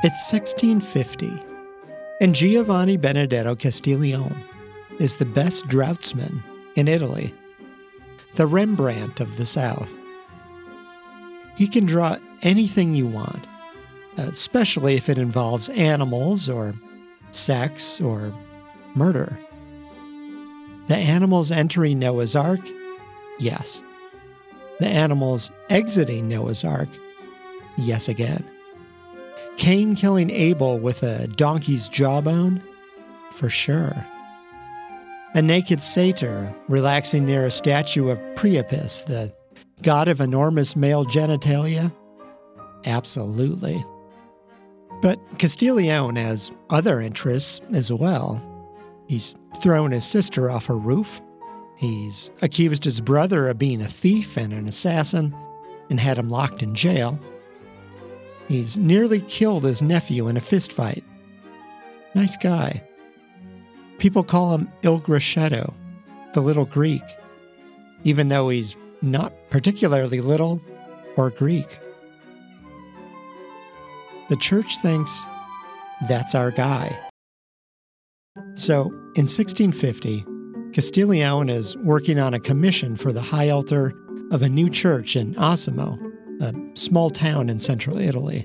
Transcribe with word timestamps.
It's 0.00 0.32
1650, 0.32 1.30
and 2.20 2.34
Giovanni 2.34 2.96
Benedetto 2.96 3.54
Castiglione 3.56 4.42
is 4.98 5.16
the 5.16 5.26
best 5.26 5.66
draughtsman 5.68 6.42
in 6.76 6.88
Italy, 6.88 7.34
the 8.36 8.46
Rembrandt 8.46 9.20
of 9.20 9.36
the 9.36 9.44
South. 9.44 9.98
He 11.56 11.68
can 11.68 11.84
draw 11.84 12.16
anything 12.42 12.94
you 12.94 13.06
want, 13.06 13.46
especially 14.16 14.94
if 14.94 15.10
it 15.10 15.18
involves 15.18 15.68
animals 15.68 16.48
or 16.48 16.72
sex 17.32 18.00
or 18.00 18.32
murder. 18.94 19.36
The 20.86 20.96
animals 20.96 21.50
entering 21.50 21.98
Noah's 21.98 22.34
Ark? 22.34 22.60
Yes. 23.38 23.82
The 24.80 24.88
animals 24.88 25.50
exiting 25.70 26.28
Noah's 26.28 26.64
Ark? 26.64 26.88
Yes 27.76 28.08
again. 28.08 28.44
Cain 29.56 29.96
killing 29.96 30.30
Abel 30.30 30.78
with 30.78 31.02
a 31.02 31.26
donkey's 31.26 31.88
jawbone? 31.88 32.62
For 33.32 33.48
sure. 33.48 34.06
A 35.34 35.42
naked 35.42 35.82
satyr 35.82 36.54
relaxing 36.68 37.24
near 37.24 37.46
a 37.46 37.50
statue 37.50 38.08
of 38.08 38.18
Priapus, 38.34 39.04
the 39.04 39.32
god 39.82 40.08
of 40.08 40.20
enormous 40.20 40.76
male 40.76 41.04
genitalia? 41.04 41.92
Absolutely. 42.84 43.84
But 45.02 45.18
Castiglione 45.38 46.20
has 46.20 46.50
other 46.70 47.00
interests 47.00 47.60
as 47.72 47.92
well. 47.92 48.42
He's 49.08 49.34
thrown 49.62 49.90
his 49.92 50.04
sister 50.04 50.50
off 50.50 50.66
her 50.66 50.76
roof. 50.76 51.20
He's 51.78 52.32
accused 52.42 52.82
his 52.82 53.00
brother 53.00 53.48
of 53.48 53.58
being 53.58 53.80
a 53.80 53.86
thief 53.86 54.36
and 54.36 54.52
an 54.52 54.66
assassin 54.66 55.32
and 55.88 56.00
had 56.00 56.18
him 56.18 56.28
locked 56.28 56.60
in 56.60 56.74
jail. 56.74 57.20
He's 58.48 58.76
nearly 58.76 59.20
killed 59.20 59.62
his 59.62 59.80
nephew 59.80 60.26
in 60.26 60.36
a 60.36 60.40
fistfight. 60.40 61.04
Nice 62.16 62.36
guy. 62.36 62.82
People 63.98 64.24
call 64.24 64.56
him 64.56 64.68
Il 64.82 65.00
Grechetto, 65.00 65.72
the 66.32 66.40
little 66.40 66.64
Greek, 66.64 67.04
even 68.02 68.26
though 68.26 68.48
he's 68.48 68.74
not 69.00 69.32
particularly 69.48 70.20
little 70.20 70.60
or 71.16 71.30
Greek. 71.30 71.78
The 74.30 74.36
church 74.36 74.78
thinks 74.78 75.28
that's 76.08 76.34
our 76.34 76.50
guy. 76.50 76.98
So, 78.54 78.86
in 79.14 79.26
1650, 79.26 80.24
Castiglione 80.72 81.50
is 81.50 81.76
working 81.78 82.18
on 82.18 82.34
a 82.34 82.40
commission 82.40 82.94
for 82.94 83.12
the 83.12 83.22
high 83.22 83.48
altar 83.48 83.92
of 84.30 84.42
a 84.42 84.48
new 84.48 84.68
church 84.68 85.16
in 85.16 85.34
Osimo, 85.38 85.98
a 86.40 86.54
small 86.74 87.10
town 87.10 87.48
in 87.48 87.58
central 87.58 87.98
Italy. 87.98 88.44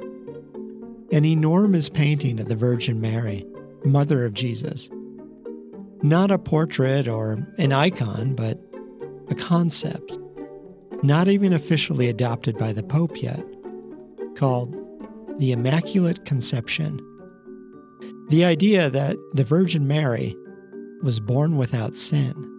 An 1.12 1.26
enormous 1.26 1.90
painting 1.90 2.40
of 2.40 2.48
the 2.48 2.56
Virgin 2.56 3.02
Mary, 3.02 3.46
Mother 3.84 4.26
of 4.26 4.34
Jesus. 4.34 4.90
Not 6.02 6.32
a 6.32 6.40
portrait 6.40 7.08
or 7.08 7.46
an 7.58 7.72
icon, 7.72 8.36
but 8.36 8.60
a 9.30 9.36
concept, 9.36 10.18
not 11.04 11.28
even 11.28 11.54
officially 11.54 12.08
adopted 12.08 12.58
by 12.58 12.72
the 12.72 12.84
Pope 12.84 13.22
yet, 13.22 13.44
called 14.36 14.76
the 15.38 15.52
Immaculate 15.52 16.26
Conception. 16.26 17.00
The 18.30 18.46
idea 18.46 18.90
that 18.90 19.18
the 19.34 19.44
Virgin 19.44 19.88
Mary 19.88 20.36
was 21.04 21.20
born 21.20 21.58
without 21.58 21.98
sin. 21.98 22.50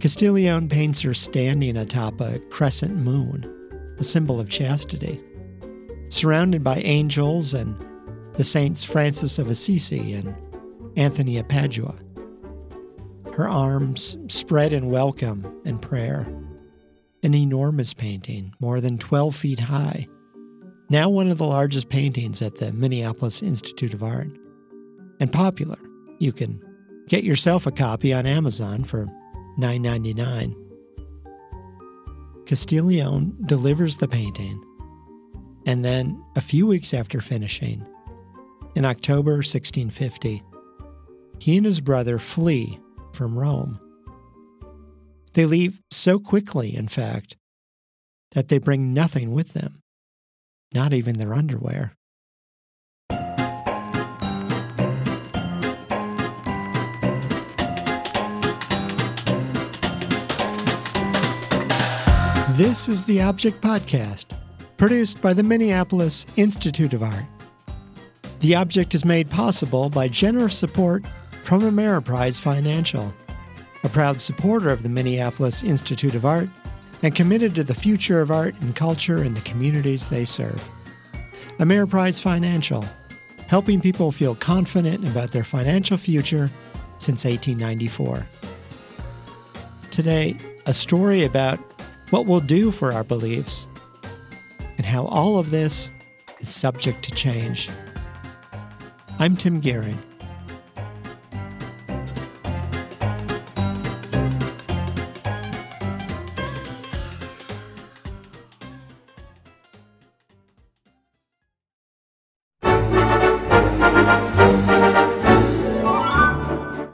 Castiglione 0.00 0.68
paints 0.68 1.00
her 1.02 1.14
standing 1.14 1.76
atop 1.76 2.20
a 2.20 2.38
crescent 2.50 2.96
moon, 2.96 3.44
a 3.98 4.04
symbol 4.04 4.40
of 4.40 4.48
chastity, 4.48 5.20
surrounded 6.08 6.64
by 6.64 6.76
angels 6.76 7.54
and 7.54 7.76
the 8.34 8.44
saints 8.44 8.84
Francis 8.84 9.38
of 9.38 9.50
Assisi 9.50 10.14
and 10.14 10.34
Anthony 10.96 11.38
of 11.38 11.46
Padua. 11.48 11.94
Her 13.34 13.48
arms 13.48 14.16
spread 14.28 14.72
in 14.72 14.90
welcome 14.90 15.60
and 15.64 15.80
prayer. 15.80 16.26
An 17.22 17.34
enormous 17.34 17.92
painting, 17.92 18.54
more 18.60 18.80
than 18.80 18.96
12 18.96 19.36
feet 19.36 19.60
high, 19.60 20.08
now 20.88 21.10
one 21.10 21.28
of 21.28 21.38
the 21.38 21.44
largest 21.46 21.90
paintings 21.90 22.40
at 22.42 22.56
the 22.56 22.72
Minneapolis 22.72 23.42
Institute 23.42 23.92
of 23.92 24.02
Art. 24.02 24.30
And 25.20 25.30
popular. 25.30 25.76
You 26.20 26.32
can 26.32 26.62
get 27.08 27.24
yourself 27.24 27.66
a 27.66 27.72
copy 27.72 28.12
on 28.12 28.26
Amazon 28.26 28.84
for 28.84 29.06
$9.99. 29.58 30.54
Castiglione 32.44 33.32
delivers 33.46 33.96
the 33.96 34.06
painting, 34.06 34.62
and 35.66 35.82
then, 35.82 36.22
a 36.36 36.42
few 36.42 36.66
weeks 36.66 36.92
after 36.92 37.20
finishing, 37.20 37.86
in 38.76 38.84
October 38.84 39.36
1650, 39.36 40.42
he 41.38 41.56
and 41.56 41.64
his 41.64 41.80
brother 41.80 42.18
flee 42.18 42.78
from 43.12 43.38
Rome. 43.38 43.80
They 45.32 45.46
leave 45.46 45.80
so 45.90 46.18
quickly, 46.18 46.76
in 46.76 46.88
fact, 46.88 47.36
that 48.32 48.48
they 48.48 48.58
bring 48.58 48.92
nothing 48.92 49.32
with 49.32 49.54
them, 49.54 49.80
not 50.74 50.92
even 50.92 51.18
their 51.18 51.32
underwear. 51.32 51.96
This 62.60 62.90
is 62.90 63.04
the 63.04 63.22
Object 63.22 63.62
Podcast, 63.62 64.36
produced 64.76 65.22
by 65.22 65.32
the 65.32 65.42
Minneapolis 65.42 66.26
Institute 66.36 66.92
of 66.92 67.02
Art. 67.02 67.24
The 68.40 68.54
Object 68.54 68.94
is 68.94 69.02
made 69.02 69.30
possible 69.30 69.88
by 69.88 70.08
generous 70.08 70.58
support 70.58 71.06
from 71.42 71.62
Ameriprise 71.62 72.38
Financial, 72.38 73.14
a 73.82 73.88
proud 73.88 74.20
supporter 74.20 74.68
of 74.68 74.82
the 74.82 74.90
Minneapolis 74.90 75.62
Institute 75.62 76.14
of 76.14 76.26
Art 76.26 76.50
and 77.02 77.14
committed 77.14 77.54
to 77.54 77.64
the 77.64 77.74
future 77.74 78.20
of 78.20 78.30
art 78.30 78.54
and 78.60 78.76
culture 78.76 79.24
in 79.24 79.32
the 79.32 79.40
communities 79.40 80.08
they 80.08 80.26
serve. 80.26 80.62
Ameriprise 81.60 82.20
Financial, 82.20 82.84
helping 83.48 83.80
people 83.80 84.12
feel 84.12 84.34
confident 84.34 85.08
about 85.08 85.32
their 85.32 85.44
financial 85.44 85.96
future 85.96 86.50
since 86.98 87.24
1894. 87.24 88.26
Today, 89.90 90.36
a 90.66 90.74
story 90.74 91.24
about 91.24 91.58
what 92.10 92.26
we'll 92.26 92.40
do 92.40 92.70
for 92.70 92.92
our 92.92 93.04
beliefs, 93.04 93.66
and 94.76 94.84
how 94.84 95.04
all 95.06 95.38
of 95.38 95.50
this 95.50 95.90
is 96.40 96.48
subject 96.48 97.04
to 97.04 97.10
change. 97.12 97.70
I'm 99.18 99.36
Tim 99.36 99.60
Gihring. 99.60 99.98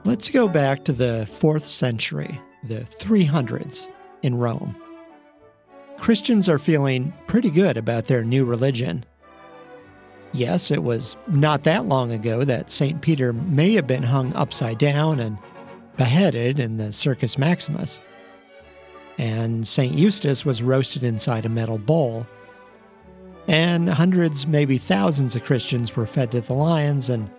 Let's 0.05 0.29
go 0.31 0.49
back 0.49 0.85
to 0.85 0.93
the 0.93 1.27
4th 1.31 1.65
century, 1.65 2.41
the 2.65 2.81
300s 2.81 3.91
in 4.23 4.35
Rome. 4.35 4.75
Christians 5.99 6.49
are 6.49 6.59
feeling 6.59 7.13
pretty 7.27 7.51
good 7.51 7.77
about 7.77 8.07
their 8.07 8.23
new 8.25 8.45
religion. 8.45 9.05
Yes, 10.33 10.71
it 10.71 10.83
was 10.83 11.17
not 11.29 11.65
that 11.65 11.87
long 11.87 12.13
ago 12.13 12.45
that 12.45 12.71
St. 12.71 13.01
Peter 13.01 13.33
may 13.33 13.73
have 13.73 13.87
been 13.87 14.03
hung 14.03 14.35
upside 14.35 14.79
down 14.79 15.19
and 15.19 15.39
beheaded 15.97 16.59
in 16.59 16.77
the 16.77 16.93
Circus 16.93 17.39
Maximus. 17.39 18.01
And 19.19 19.67
St. 19.67 19.95
Eustace 19.95 20.45
was 20.45 20.63
roasted 20.63 21.03
inside 21.03 21.47
a 21.47 21.49
metal 21.49 21.79
bowl. 21.79 22.27
And 23.49 23.89
hundreds, 23.89 24.47
maybe 24.47 24.77
thousands 24.77 25.37
of 25.37 25.45
Christians 25.45 25.97
were 25.97 26.07
fed 26.07 26.33
to 26.33 26.41
the 26.41 26.53
lions 26.53 27.09
and 27.09 27.31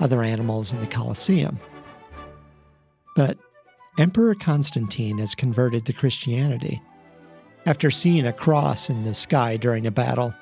other 0.00 0.22
animals 0.22 0.72
in 0.72 0.80
the 0.80 0.86
Colosseum. 0.86 1.58
But 3.16 3.38
Emperor 3.98 4.34
Constantine 4.34 5.18
has 5.18 5.34
converted 5.34 5.86
to 5.86 5.92
Christianity 5.92 6.82
after 7.66 7.90
seeing 7.90 8.26
a 8.26 8.32
cross 8.32 8.90
in 8.90 9.02
the 9.02 9.14
sky 9.14 9.56
during 9.56 9.86
a 9.86 9.90
battle. 9.90 10.34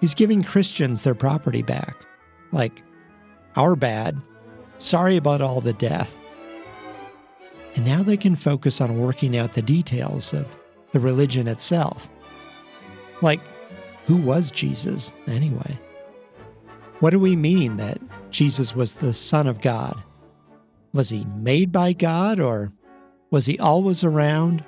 He's 0.00 0.14
giving 0.14 0.42
Christians 0.42 1.02
their 1.02 1.14
property 1.14 1.62
back. 1.62 1.96
Like, 2.50 2.82
our 3.56 3.76
bad. 3.76 4.20
Sorry 4.78 5.16
about 5.16 5.40
all 5.40 5.60
the 5.60 5.72
death. 5.72 6.18
And 7.74 7.86
now 7.86 8.02
they 8.02 8.16
can 8.16 8.36
focus 8.36 8.80
on 8.80 9.00
working 9.00 9.36
out 9.36 9.52
the 9.52 9.62
details 9.62 10.34
of 10.34 10.56
the 10.92 11.00
religion 11.00 11.48
itself. 11.48 12.10
Like, 13.22 13.40
who 14.06 14.16
was 14.16 14.50
Jesus, 14.50 15.14
anyway? 15.26 15.78
What 17.00 17.10
do 17.10 17.18
we 17.18 17.36
mean 17.36 17.76
that 17.76 17.98
Jesus 18.30 18.74
was 18.74 18.92
the 18.92 19.12
Son 19.12 19.46
of 19.46 19.60
God? 19.60 20.02
Was 20.92 21.08
he 21.08 21.24
made 21.36 21.72
by 21.72 21.92
God, 21.92 22.40
or 22.40 22.72
was 23.30 23.46
he 23.46 23.58
always 23.58 24.04
around, 24.04 24.64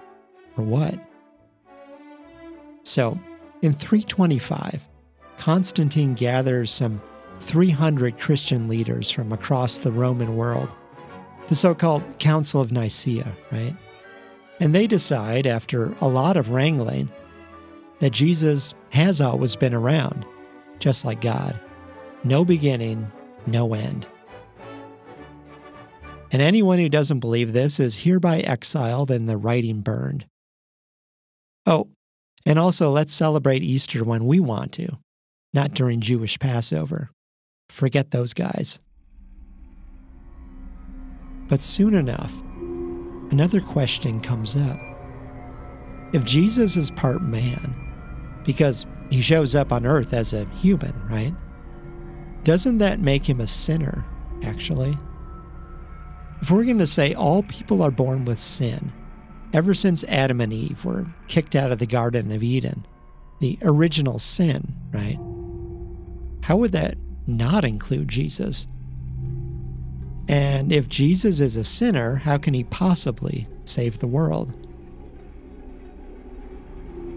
or 0.56 0.64
what? 0.64 1.04
So, 2.84 3.18
in 3.62 3.72
325, 3.72 4.88
Constantine 5.38 6.14
gathers 6.14 6.70
some 6.70 7.02
300 7.40 8.18
Christian 8.20 8.68
leaders 8.68 9.10
from 9.10 9.32
across 9.32 9.78
the 9.78 9.90
Roman 9.90 10.36
world, 10.36 10.68
the 11.48 11.54
so 11.54 11.74
called 11.74 12.18
Council 12.18 12.60
of 12.60 12.72
Nicaea, 12.72 13.36
right? 13.50 13.74
And 14.60 14.74
they 14.74 14.86
decide, 14.86 15.46
after 15.46 15.92
a 16.00 16.06
lot 16.06 16.36
of 16.36 16.50
wrangling, 16.50 17.10
that 17.98 18.10
Jesus 18.10 18.74
has 18.90 19.20
always 19.20 19.56
been 19.56 19.74
around, 19.74 20.24
just 20.78 21.04
like 21.04 21.20
God. 21.20 21.58
No 22.22 22.44
beginning, 22.44 23.10
no 23.46 23.74
end. 23.74 24.06
And 26.32 26.42
anyone 26.42 26.78
who 26.78 26.88
doesn't 26.88 27.20
believe 27.20 27.52
this 27.52 27.78
is 27.80 28.02
hereby 28.02 28.38
exiled 28.40 29.10
and 29.10 29.28
the 29.28 29.36
writing 29.36 29.80
burned. 29.80 30.26
Oh, 31.66 31.88
and 32.46 32.58
also 32.58 32.90
let's 32.90 33.12
celebrate 33.12 33.62
Easter 33.62 34.04
when 34.04 34.24
we 34.24 34.40
want 34.40 34.72
to, 34.72 34.98
not 35.52 35.74
during 35.74 36.00
Jewish 36.00 36.38
Passover. 36.38 37.10
Forget 37.68 38.10
those 38.10 38.34
guys. 38.34 38.78
But 41.48 41.60
soon 41.60 41.94
enough, 41.94 42.42
another 43.30 43.60
question 43.60 44.20
comes 44.20 44.56
up. 44.56 44.78
If 46.12 46.24
Jesus 46.24 46.76
is 46.76 46.90
part 46.90 47.22
man, 47.22 47.74
because 48.44 48.86
he 49.10 49.20
shows 49.20 49.54
up 49.54 49.72
on 49.72 49.86
earth 49.86 50.12
as 50.12 50.32
a 50.32 50.48
human, 50.50 50.94
right? 51.08 51.34
Doesn't 52.44 52.78
that 52.78 53.00
make 53.00 53.28
him 53.28 53.40
a 53.40 53.46
sinner, 53.46 54.04
actually? 54.42 54.96
If 56.40 56.50
we're 56.50 56.64
going 56.64 56.78
to 56.78 56.86
say 56.86 57.14
all 57.14 57.42
people 57.44 57.82
are 57.82 57.90
born 57.90 58.24
with 58.24 58.38
sin, 58.38 58.92
ever 59.54 59.72
since 59.72 60.04
Adam 60.04 60.40
and 60.40 60.52
Eve 60.52 60.84
were 60.84 61.06
kicked 61.28 61.54
out 61.54 61.70
of 61.70 61.78
the 61.78 61.86
Garden 61.86 62.32
of 62.32 62.42
Eden, 62.42 62.84
the 63.38 63.56
original 63.62 64.18
sin, 64.18 64.74
right? 64.92 65.18
How 66.42 66.56
would 66.56 66.72
that 66.72 66.98
not 67.26 67.64
include 67.64 68.08
Jesus? 68.08 68.66
And 70.28 70.72
if 70.72 70.88
Jesus 70.88 71.38
is 71.38 71.56
a 71.56 71.64
sinner, 71.64 72.16
how 72.16 72.36
can 72.36 72.52
he 72.52 72.64
possibly 72.64 73.46
save 73.64 74.00
the 74.00 74.08
world? 74.08 74.52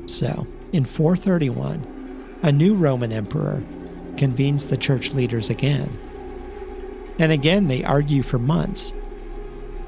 So, 0.05 0.45
in 0.71 0.85
431, 0.85 2.37
a 2.43 2.51
new 2.51 2.75
Roman 2.75 3.11
emperor 3.11 3.63
convenes 4.15 4.67
the 4.67 4.77
church 4.77 5.11
leaders 5.13 5.49
again. 5.49 5.97
And 7.19 7.31
again, 7.31 7.67
they 7.67 7.83
argue 7.83 8.21
for 8.21 8.37
months 8.37 8.93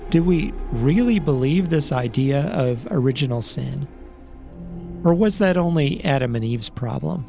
do 0.10 0.24
we 0.24 0.52
really 0.72 1.20
believe 1.20 1.70
this 1.70 1.92
idea 1.92 2.48
of 2.48 2.88
original 2.90 3.42
sin? 3.42 3.88
Or 5.04 5.14
was 5.14 5.38
that 5.38 5.56
only 5.56 6.04
Adam 6.04 6.36
and 6.36 6.44
Eve's 6.44 6.70
problem? 6.70 7.26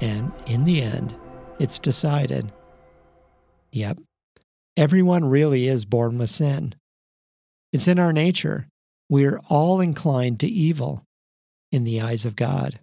And 0.00 0.32
in 0.46 0.64
the 0.64 0.82
end, 0.82 1.16
it's 1.58 1.78
decided 1.78 2.52
yep, 3.70 3.98
everyone 4.76 5.24
really 5.24 5.68
is 5.68 5.84
born 5.84 6.18
with 6.18 6.30
sin. 6.30 6.74
It's 7.72 7.86
in 7.86 7.98
our 7.98 8.12
nature. 8.12 8.66
We're 9.10 9.40
all 9.48 9.80
inclined 9.80 10.40
to 10.40 10.46
evil 10.46 11.04
in 11.70 11.84
the 11.84 12.00
eyes 12.00 12.24
of 12.24 12.36
God. 12.36 12.80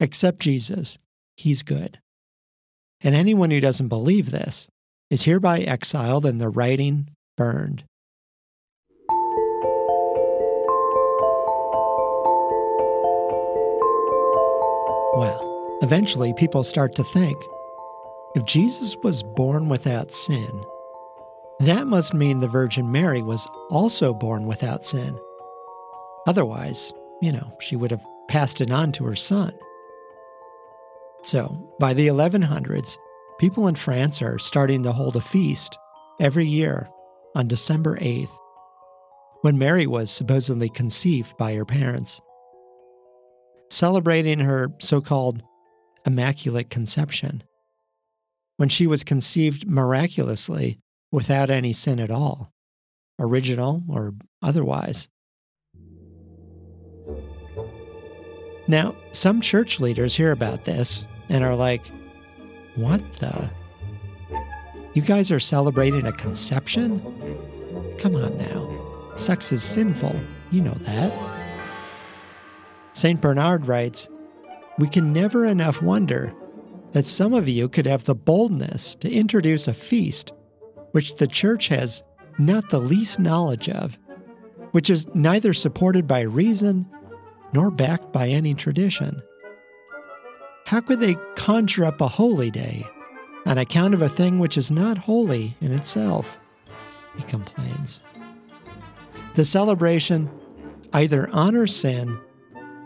Except 0.00 0.40
Jesus, 0.40 0.98
he's 1.36 1.62
good. 1.62 2.00
And 3.02 3.14
anyone 3.14 3.50
who 3.50 3.60
doesn't 3.60 3.88
believe 3.88 4.30
this 4.30 4.68
is 5.10 5.22
hereby 5.22 5.60
exiled 5.60 6.26
and 6.26 6.40
the 6.40 6.48
writing 6.48 7.08
burned. 7.36 7.84
Well, 15.16 15.78
eventually 15.82 16.34
people 16.34 16.62
start 16.62 16.94
to 16.96 17.04
think 17.04 17.36
if 18.34 18.44
Jesus 18.44 18.96
was 19.02 19.22
born 19.22 19.68
without 19.68 20.10
sin, 20.10 20.64
that 21.60 21.86
must 21.86 22.12
mean 22.12 22.40
the 22.40 22.48
Virgin 22.48 22.92
Mary 22.92 23.22
was 23.22 23.48
also 23.70 24.12
born 24.12 24.46
without 24.46 24.84
sin. 24.84 25.18
Otherwise, 26.26 26.92
you 27.22 27.32
know, 27.32 27.56
she 27.60 27.76
would 27.76 27.90
have 27.90 28.04
passed 28.28 28.60
it 28.60 28.70
on 28.70 28.92
to 28.92 29.04
her 29.04 29.16
son. 29.16 29.52
So, 31.22 31.72
by 31.80 31.94
the 31.94 32.08
1100s, 32.08 32.98
people 33.38 33.68
in 33.68 33.74
France 33.74 34.22
are 34.22 34.38
starting 34.38 34.82
to 34.82 34.92
hold 34.92 35.16
a 35.16 35.20
feast 35.20 35.78
every 36.20 36.46
year 36.46 36.88
on 37.34 37.48
December 37.48 37.98
8th, 37.98 38.34
when 39.42 39.58
Mary 39.58 39.86
was 39.86 40.10
supposedly 40.10 40.68
conceived 40.68 41.36
by 41.36 41.54
her 41.54 41.64
parents, 41.64 42.20
celebrating 43.68 44.40
her 44.40 44.68
so 44.80 45.00
called 45.00 45.42
Immaculate 46.06 46.70
Conception, 46.70 47.42
when 48.56 48.68
she 48.70 48.86
was 48.86 49.04
conceived 49.04 49.68
miraculously 49.68 50.78
without 51.12 51.50
any 51.50 51.72
sin 51.72 52.00
at 52.00 52.10
all, 52.10 52.52
original 53.18 53.82
or 53.88 54.14
otherwise. 54.42 55.08
Now, 58.66 58.96
some 59.12 59.40
church 59.40 59.78
leaders 59.78 60.16
hear 60.16 60.32
about 60.32 60.64
this 60.64 61.06
and 61.28 61.44
are 61.44 61.54
like, 61.54 61.82
what 62.76 63.12
the? 63.14 63.50
You 64.94 65.02
guys 65.02 65.30
are 65.30 65.40
celebrating 65.40 66.06
a 66.06 66.12
conception? 66.12 67.00
Come 67.98 68.14
on 68.14 68.36
now. 68.38 69.12
Sex 69.14 69.52
is 69.52 69.62
sinful. 69.62 70.18
You 70.50 70.62
know 70.62 70.74
that. 70.74 71.12
St. 72.92 73.20
Bernard 73.20 73.66
writes 73.66 74.08
We 74.78 74.88
can 74.88 75.12
never 75.12 75.44
enough 75.44 75.82
wonder 75.82 76.34
that 76.92 77.04
some 77.04 77.34
of 77.34 77.48
you 77.48 77.68
could 77.68 77.86
have 77.86 78.04
the 78.04 78.14
boldness 78.14 78.94
to 78.96 79.10
introduce 79.10 79.68
a 79.68 79.74
feast 79.74 80.32
which 80.92 81.16
the 81.16 81.26
church 81.26 81.68
has 81.68 82.02
not 82.38 82.70
the 82.70 82.80
least 82.80 83.20
knowledge 83.20 83.68
of, 83.68 83.98
which 84.72 84.88
is 84.88 85.14
neither 85.14 85.52
supported 85.52 86.06
by 86.06 86.20
reason 86.20 86.88
nor 87.52 87.70
backed 87.70 88.12
by 88.12 88.28
any 88.28 88.54
tradition. 88.54 89.22
How 90.66 90.80
could 90.80 90.98
they 90.98 91.14
conjure 91.36 91.84
up 91.84 92.00
a 92.00 92.08
holy 92.08 92.50
day 92.50 92.84
on 93.46 93.56
account 93.56 93.94
of 93.94 94.02
a 94.02 94.08
thing 94.08 94.40
which 94.40 94.58
is 94.58 94.72
not 94.72 94.98
holy 94.98 95.54
in 95.60 95.70
itself? 95.70 96.36
He 97.16 97.22
complains. 97.22 98.02
The 99.34 99.44
celebration 99.44 100.28
either 100.92 101.28
honors 101.32 101.74
sin 101.74 102.18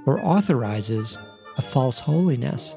or 0.07 0.21
authorizes 0.21 1.19
a 1.57 1.62
false 1.62 2.00
holiness. 2.00 2.76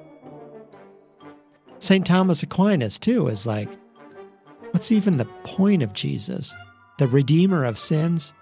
St. 1.80 2.06
Thomas 2.06 2.42
Aquinas, 2.42 2.98
too, 2.98 3.27
is 3.27 3.46
like, 3.46 3.70
what's 4.72 4.89
even 4.89 5.18
the 5.18 5.25
point 5.44 5.84
of 5.84 5.92
Jesus, 5.92 6.56
the 6.98 7.10
Redeemer 7.10 7.66
of 7.66 7.77
sins, 7.77 8.34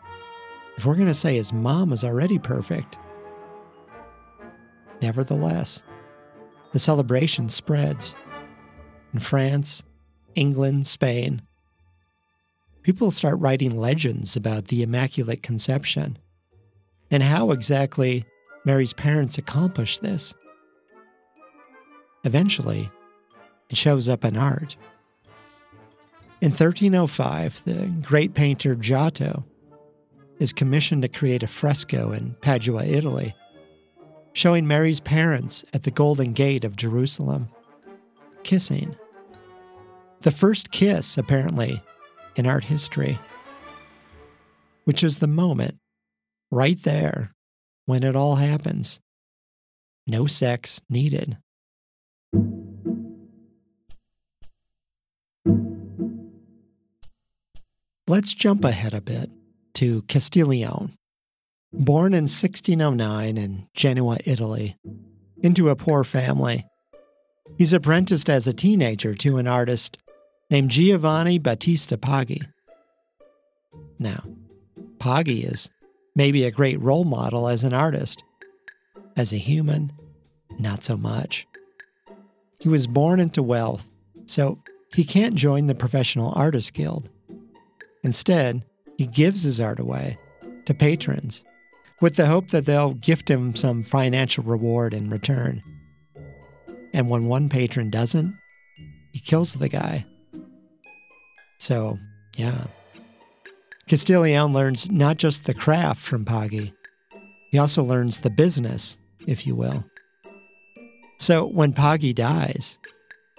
if 0.78 0.86
we're 0.86 0.94
going 0.96 1.08
to 1.08 1.14
say 1.16 1.38
his 1.38 1.52
mom 1.52 1.92
is 1.92 2.04
already 2.04 2.38
perfect? 2.38 3.00
Nevertheless, 5.02 5.82
the 6.72 6.80
celebration 6.80 7.50
spreads. 7.50 8.16
In 9.14 9.20
France, 9.20 9.84
England, 10.36 10.88
Spain, 10.88 11.42
people 12.82 13.12
start 13.12 13.40
writing 13.40 13.78
legends 13.78 14.36
about 14.36 14.66
the 14.66 14.82
Immaculate 14.82 15.44
Conception 15.44 16.18
and 17.10 17.22
how 17.22 17.52
exactly 17.52 18.26
Mary's 18.66 18.94
parents 18.94 19.38
accomplished 19.38 20.02
this. 20.02 20.34
Eventually, 22.24 22.90
it 23.70 23.78
shows 23.78 24.08
up 24.08 24.24
in 24.24 24.38
art. 24.38 24.76
In 26.40 26.50
1305, 26.50 27.64
the 27.66 27.88
great 28.02 28.34
painter 28.34 28.76
Giotto 28.76 29.46
is 30.40 30.54
commissioned 30.54 31.04
to 31.04 31.08
create 31.08 31.44
a 31.44 31.48
fresco 31.48 32.12
in 32.12 32.36
Padua, 32.42 32.84
Italy, 32.84 33.36
showing 34.34 34.68
Mary's 34.68 35.00
parents 35.00 35.66
at 35.74 35.84
the 35.84 35.92
Golden 35.92 36.34
Gate 36.34 36.64
of 36.64 36.76
Jerusalem, 36.76 37.50
kissing. 38.44 38.96
The 40.22 40.32
first 40.32 40.72
kiss, 40.72 41.18
apparently, 41.18 41.82
in 42.36 42.46
art 42.46 42.66
history, 42.66 43.20
which 44.86 45.04
is 45.04 45.18
the 45.18 45.28
moment 45.28 45.78
right 46.52 46.82
there 46.84 47.34
when 47.86 48.04
it 48.04 48.16
all 48.16 48.36
happens. 48.36 49.00
No 50.08 50.26
sex 50.28 50.82
needed. 50.90 51.38
Let's 58.08 58.34
jump 58.34 58.66
ahead 58.66 58.94
a 58.94 59.02
bit 59.02 59.30
to 59.76 60.02
Castiglione. 60.04 60.92
Born 61.74 62.14
in 62.14 62.24
1609 62.24 63.38
in 63.38 63.68
Genoa, 63.74 64.18
Italy, 64.26 64.76
into 65.42 65.70
a 65.70 65.76
poor 65.76 66.04
family, 66.04 66.66
he's 67.58 67.72
apprenticed 67.72 68.30
as 68.30 68.46
a 68.46 68.54
teenager 68.54 69.16
to 69.16 69.38
an 69.38 69.48
artist 69.48 69.98
named 70.50 70.70
Giovanni 70.70 71.40
Battista 71.40 71.98
Paggi. 71.98 72.46
Now, 73.98 74.22
Paggi 74.98 75.50
is 75.50 75.70
maybe 76.14 76.44
a 76.44 76.52
great 76.52 76.78
role 76.82 77.06
model 77.06 77.48
as 77.48 77.64
an 77.64 77.74
artist. 77.74 78.22
As 79.16 79.32
a 79.32 79.38
human, 79.38 79.94
not 80.60 80.84
so 80.84 80.98
much. 80.98 81.48
He 82.60 82.68
was 82.68 82.86
born 82.86 83.22
into 83.22 83.42
wealth, 83.42 83.88
so 84.26 84.62
he 84.94 85.06
can't 85.06 85.36
join 85.36 85.68
the 85.68 85.76
Professional 85.76 86.34
Artists 86.36 86.72
Guild. 86.72 87.10
Instead, 88.04 88.66
he 88.98 89.06
gives 89.06 89.44
his 89.44 89.62
art 89.62 89.80
away 89.80 90.18
to 90.66 90.74
patrons 90.74 91.46
with 92.02 92.16
the 92.16 92.26
hope 92.26 92.48
that 92.50 92.66
they'll 92.66 92.96
gift 92.96 93.30
him 93.30 93.56
some 93.56 93.84
financial 93.84 94.44
reward 94.44 94.94
in 94.94 95.10
return. 95.10 95.62
And 96.94 97.10
when 97.10 97.26
one 97.26 97.48
patron 97.48 97.90
doesn't, 97.90 98.38
he 99.14 99.20
kills 99.20 99.54
the 99.54 99.70
guy. 99.70 100.06
So, 101.60 101.98
yeah. 102.36 102.66
Castiglione 103.88 104.54
learns 104.54 104.90
not 104.90 105.18
just 105.18 105.46
the 105.46 105.54
craft 105.54 106.02
from 106.02 106.26
Paggi, 106.26 106.74
he 107.52 107.60
also 107.60 107.84
learns 107.84 108.20
the 108.20 108.30
business, 108.30 108.98
if 109.28 109.46
you 109.46 109.56
will. 109.56 109.84
So 111.18 111.46
when 111.46 111.74
Paggi 111.74 112.16
dies 112.16 112.80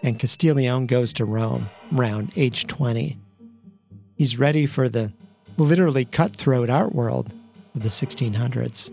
and 0.02 0.18
Castiglione 0.18 0.86
goes 0.86 1.14
to 1.14 1.24
Rome 1.24 1.70
around 1.96 2.30
age 2.36 2.66
20, 2.66 3.18
he's 4.16 4.38
ready 4.38 4.66
for 4.66 4.88
the 4.88 5.12
literally 5.56 6.04
cutthroat 6.04 6.68
art 6.68 6.94
world 6.94 7.32
of 7.74 7.82
the 7.82 7.88
1600s. 7.88 8.90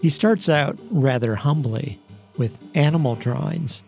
He 0.00 0.10
starts 0.10 0.48
out 0.48 0.78
rather 0.90 1.36
humbly 1.36 2.00
with 2.36 2.62
animal 2.74 3.14
drawings, 3.14 3.82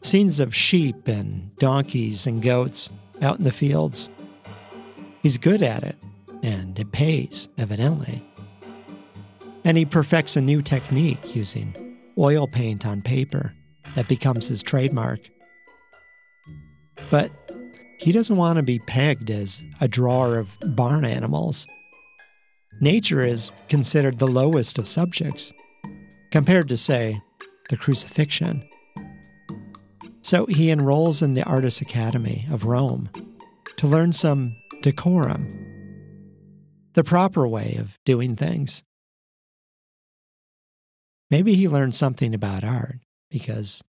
scenes 0.00 0.38
of 0.38 0.54
sheep 0.54 1.08
and 1.08 1.54
donkeys 1.56 2.26
and 2.26 2.42
goats 2.42 2.92
out 3.20 3.38
in 3.38 3.44
the 3.44 3.52
fields. 3.52 4.10
He's 5.22 5.38
good 5.38 5.62
at 5.62 5.82
it, 5.82 5.96
and 6.42 6.78
it 6.78 6.92
pays, 6.92 7.48
evidently. 7.58 8.22
And 9.64 9.78
he 9.78 9.84
perfects 9.84 10.36
a 10.36 10.40
new 10.40 10.60
technique 10.60 11.34
using 11.34 11.98
oil 12.18 12.46
paint 12.46 12.86
on 12.86 13.02
paper 13.02 13.54
that 13.94 14.08
becomes 14.08 14.48
his 14.48 14.62
trademark. 14.62 15.20
But 17.10 17.30
he 17.98 18.12
doesn't 18.12 18.36
want 18.36 18.58
to 18.58 18.62
be 18.62 18.78
pegged 18.78 19.30
as 19.30 19.64
a 19.80 19.88
drawer 19.88 20.38
of 20.38 20.56
barn 20.76 21.04
animals. 21.04 21.66
Nature 22.80 23.24
is 23.24 23.52
considered 23.68 24.18
the 24.18 24.26
lowest 24.26 24.78
of 24.78 24.88
subjects, 24.88 25.52
compared 26.30 26.68
to, 26.68 26.76
say, 26.76 27.20
the 27.70 27.76
crucifixion. 27.76 28.68
So 30.22 30.46
he 30.46 30.70
enrolls 30.70 31.22
in 31.22 31.34
the 31.34 31.44
Artists' 31.44 31.80
Academy 31.80 32.46
of 32.50 32.64
Rome 32.64 33.10
to 33.76 33.86
learn 33.86 34.12
some 34.12 34.56
decorum, 34.82 35.46
the 36.94 37.04
proper 37.04 37.46
way 37.46 37.76
of 37.78 37.98
doing 38.04 38.36
things. 38.36 38.82
Maybe 41.30 41.54
he 41.54 41.68
learns 41.68 41.96
something 41.96 42.34
about 42.34 42.64
art 42.64 43.00
because 43.30 43.82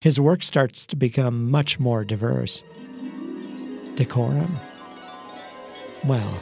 his 0.00 0.20
work 0.20 0.42
starts 0.42 0.86
to 0.86 0.96
become 0.96 1.50
much 1.50 1.78
more 1.80 2.04
diverse. 2.04 2.64
Decorum? 3.96 4.58
Well, 6.04 6.40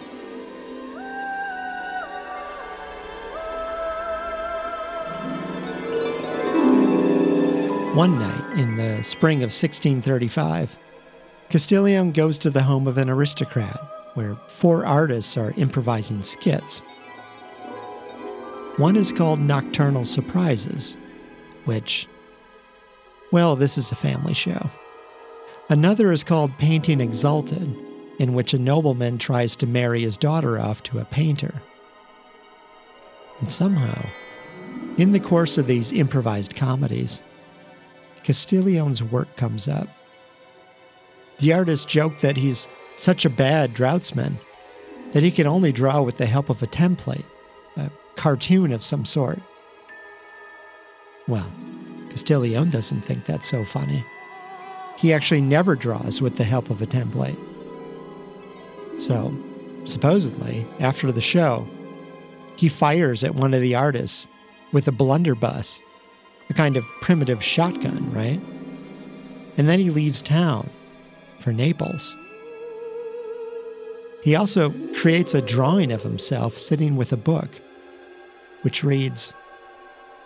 One 7.95 8.21
night 8.21 8.57
in 8.57 8.77
the 8.77 9.03
spring 9.03 9.39
of 9.39 9.51
1635, 9.51 10.79
Castiglione 11.49 12.13
goes 12.13 12.39
to 12.39 12.49
the 12.49 12.63
home 12.63 12.87
of 12.87 12.99
an 12.99 13.11
aristocrat 13.11 13.81
where 14.15 14.37
four 14.37 14.87
artists 14.87 15.37
are 15.37 15.53
improvising 15.57 16.23
skits. 16.23 16.83
One 18.77 18.95
is 18.95 19.11
called 19.11 19.41
Nocturnal 19.41 20.05
Surprises, 20.05 20.99
which, 21.65 22.07
well, 23.33 23.57
this 23.57 23.77
is 23.77 23.91
a 23.91 23.97
family 23.97 24.35
show. 24.35 24.71
Another 25.69 26.13
is 26.13 26.23
called 26.23 26.57
Painting 26.59 27.01
Exalted, 27.01 27.77
in 28.21 28.35
which 28.35 28.55
a 28.55 28.59
nobleman 28.61 29.19
tries 29.19 29.57
to 29.57 29.67
marry 29.67 30.03
his 30.03 30.17
daughter 30.17 30.61
off 30.61 30.81
to 30.85 31.01
a 31.01 31.05
painter. 31.05 31.61
And 33.41 33.49
somehow, 33.49 34.07
in 34.97 35.11
the 35.11 35.19
course 35.19 35.59
of 35.59 35.67
these 35.67 35.93
improvised 35.93 36.55
comedies, 36.55 37.25
Castiglione's 38.25 39.03
work 39.03 39.37
comes 39.37 39.69
up. 39.69 39.89
The 41.39 41.53
artist 41.53 41.89
joked 41.89 42.23
that 42.23 42.37
he's 42.37 42.69
such 42.97 43.25
a 43.25 43.31
bad 43.31 43.73
draftsman 43.73 44.39
that 45.13 45.23
he 45.23 45.31
can 45.31 45.47
only 45.47 45.73
draw 45.73 46.03
with 46.03 46.19
the 46.19 46.27
help 46.27 46.51
of 46.51 46.63
a 46.63 46.67
template, 46.67 47.25
a 47.77 47.91
cartoon 48.15 48.73
of 48.73 48.85
some 48.85 49.05
sort. 49.05 49.41
Well, 51.27 51.51
Castiglione 52.11 52.71
doesn't 52.71 53.01
think 53.01 53.25
that's 53.25 53.47
so 53.47 53.65
funny. 53.65 54.05
He 54.99 55.13
actually 55.13 55.41
never 55.41 55.75
draws 55.75 56.21
with 56.21 56.37
the 56.37 56.45
help 56.45 56.69
of 56.71 56.83
a 56.83 56.87
template. 56.87 57.39
So, 59.01 59.35
supposedly, 59.87 60.67
after 60.79 61.11
the 61.11 61.23
show, 61.23 61.67
he 62.57 62.69
fires 62.69 63.25
at 63.25 63.35
one 63.35 63.55
of 63.55 63.63
the 63.63 63.75
artists 63.75 64.29
with 64.73 64.87
a 64.89 64.93
blunderbuss 64.93 65.81
a 66.51 66.55
kind 66.55 66.77
of 66.77 66.85
primitive 67.01 67.43
shotgun, 67.43 68.13
right? 68.13 68.41
And 69.57 69.69
then 69.69 69.79
he 69.79 69.91
leaves 69.91 70.21
town 70.21 70.69
for 71.39 71.53
Naples. 71.53 72.17
He 74.23 74.37
also 74.37 74.71
creates 74.97 75.35
a 75.35 75.41
drawing 75.41 75.93
of 75.93 76.03
himself 76.03 76.59
sitting 76.59 76.97
with 76.97 77.13
a 77.13 77.17
book, 77.17 77.49
which 78.63 78.85
reads, 78.85 79.33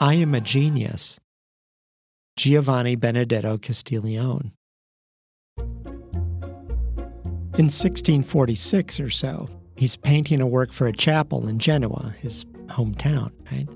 I 0.00 0.14
am 0.14 0.34
a 0.34 0.40
genius. 0.40 1.20
Giovanni 2.36 2.96
Benedetto 2.96 3.58
Castiglione. 3.58 4.50
In 7.56 7.66
1646 7.66 8.98
or 8.98 9.10
so, 9.10 9.48
he's 9.76 9.96
painting 9.96 10.40
a 10.40 10.46
work 10.46 10.72
for 10.72 10.88
a 10.88 10.92
chapel 10.92 11.46
in 11.46 11.60
Genoa, 11.60 12.12
his 12.18 12.44
hometown, 12.66 13.30
right? 13.52 13.68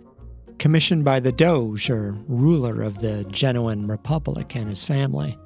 Commissioned 0.58 1.04
by 1.04 1.20
the 1.20 1.32
Doge, 1.32 1.90
or 1.90 2.16
ruler 2.26 2.82
of 2.82 3.00
the 3.00 3.24
Genoan 3.28 3.88
Republic, 3.88 4.56
and 4.56 4.68
his 4.68 4.84
family. 4.84 5.38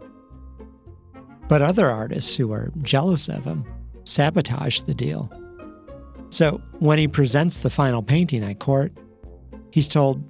But 1.48 1.62
other 1.62 1.88
artists 1.88 2.36
who 2.36 2.52
are 2.52 2.72
jealous 2.82 3.28
of 3.28 3.44
him 3.44 3.64
sabotage 4.04 4.80
the 4.80 4.94
deal. 4.94 5.30
So 6.30 6.62
when 6.78 6.98
he 6.98 7.08
presents 7.08 7.58
the 7.58 7.70
final 7.70 8.02
painting 8.02 8.42
at 8.42 8.58
court, 8.58 8.92
he's 9.70 9.88
told, 9.88 10.24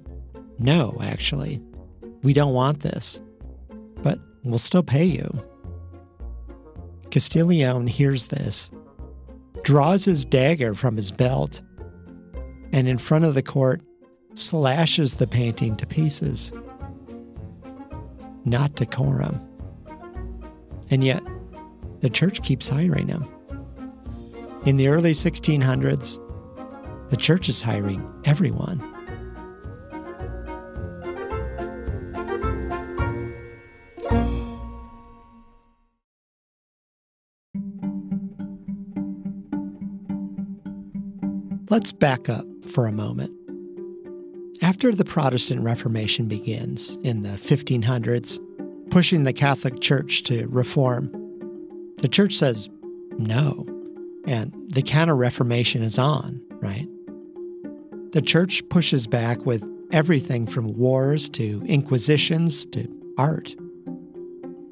No, 0.59 0.97
actually, 1.01 1.61
we 2.23 2.33
don't 2.33 2.53
want 2.53 2.81
this, 2.81 3.21
but 4.01 4.19
we'll 4.43 4.59
still 4.59 4.83
pay 4.83 5.05
you. 5.05 5.31
Castiglione 7.09 7.89
hears 7.89 8.25
this, 8.25 8.69
draws 9.63 10.03
his 10.03 10.25
dagger 10.25 10.73
from 10.73 10.95
his 10.95 11.11
belt, 11.11 11.61
and 12.73 12.87
in 12.87 12.97
front 12.97 13.23
of 13.23 13.33
the 13.33 13.43
court 13.43 13.81
slashes 14.33 15.15
the 15.15 15.27
painting 15.27 15.75
to 15.77 15.85
pieces. 15.85 16.53
Not 18.45 18.75
decorum. 18.75 19.39
And 20.91 21.03
yet, 21.03 21.23
the 22.01 22.09
church 22.09 22.41
keeps 22.43 22.67
hiring 22.67 23.07
him. 23.07 23.25
In 24.65 24.77
the 24.77 24.87
early 24.87 25.11
1600s, 25.11 26.19
the 27.09 27.17
church 27.17 27.49
is 27.49 27.61
hiring 27.61 28.05
everyone. 28.25 28.81
Let's 41.69 41.91
back 41.91 42.29
up 42.29 42.45
for 42.65 42.85
a 42.87 42.91
moment. 42.91 43.42
After 44.63 44.95
the 44.95 45.03
Protestant 45.03 45.59
Reformation 45.59 46.29
begins 46.29 46.97
in 47.03 47.23
the 47.23 47.31
1500s, 47.31 48.39
pushing 48.91 49.25
the 49.25 49.33
Catholic 49.33 49.81
Church 49.81 50.23
to 50.23 50.47
reform, 50.47 51.11
the 51.97 52.07
Church 52.07 52.35
says 52.35 52.69
no, 53.17 53.67
and 54.25 54.53
the 54.69 54.81
Counter 54.81 55.17
Reformation 55.17 55.83
is 55.83 55.99
on, 55.99 56.41
right? 56.61 56.87
The 58.13 58.21
Church 58.21 58.63
pushes 58.69 59.05
back 59.05 59.45
with 59.45 59.69
everything 59.91 60.47
from 60.47 60.71
wars 60.77 61.27
to 61.31 61.61
inquisitions 61.65 62.63
to 62.67 62.87
art. 63.17 63.57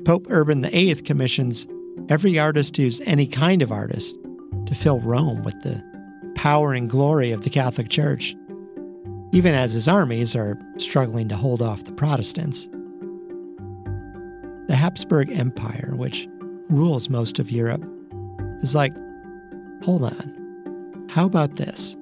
Pope 0.05 0.27
Urban 0.29 0.61
VIII 0.61 0.95
commissions 0.95 1.67
every 2.07 2.39
artist 2.39 2.77
who's 2.77 3.01
any 3.01 3.27
kind 3.27 3.61
of 3.61 3.73
artist 3.73 4.15
to 4.67 4.73
fill 4.73 5.01
Rome 5.01 5.43
with 5.43 5.59
the 5.63 5.83
power 6.35 6.73
and 6.73 6.89
glory 6.89 7.31
of 7.31 7.43
the 7.43 7.49
Catholic 7.49 7.89
Church 7.89 8.37
even 9.31 9.53
as 9.53 9.73
his 9.73 9.87
armies 9.87 10.35
are 10.35 10.57
struggling 10.77 11.29
to 11.29 11.35
hold 11.35 11.61
off 11.61 11.83
the 11.83 11.91
Protestants. 11.91 12.67
The 14.67 14.75
Habsburg 14.75 15.31
Empire, 15.31 15.93
which 15.95 16.27
rules 16.69 17.09
most 17.09 17.39
of 17.39 17.51
Europe, 17.51 17.83
is 18.59 18.75
like, 18.75 18.93
hold 19.83 20.03
on, 20.03 21.07
how 21.09 21.25
about 21.25 21.55
this? 21.55 21.97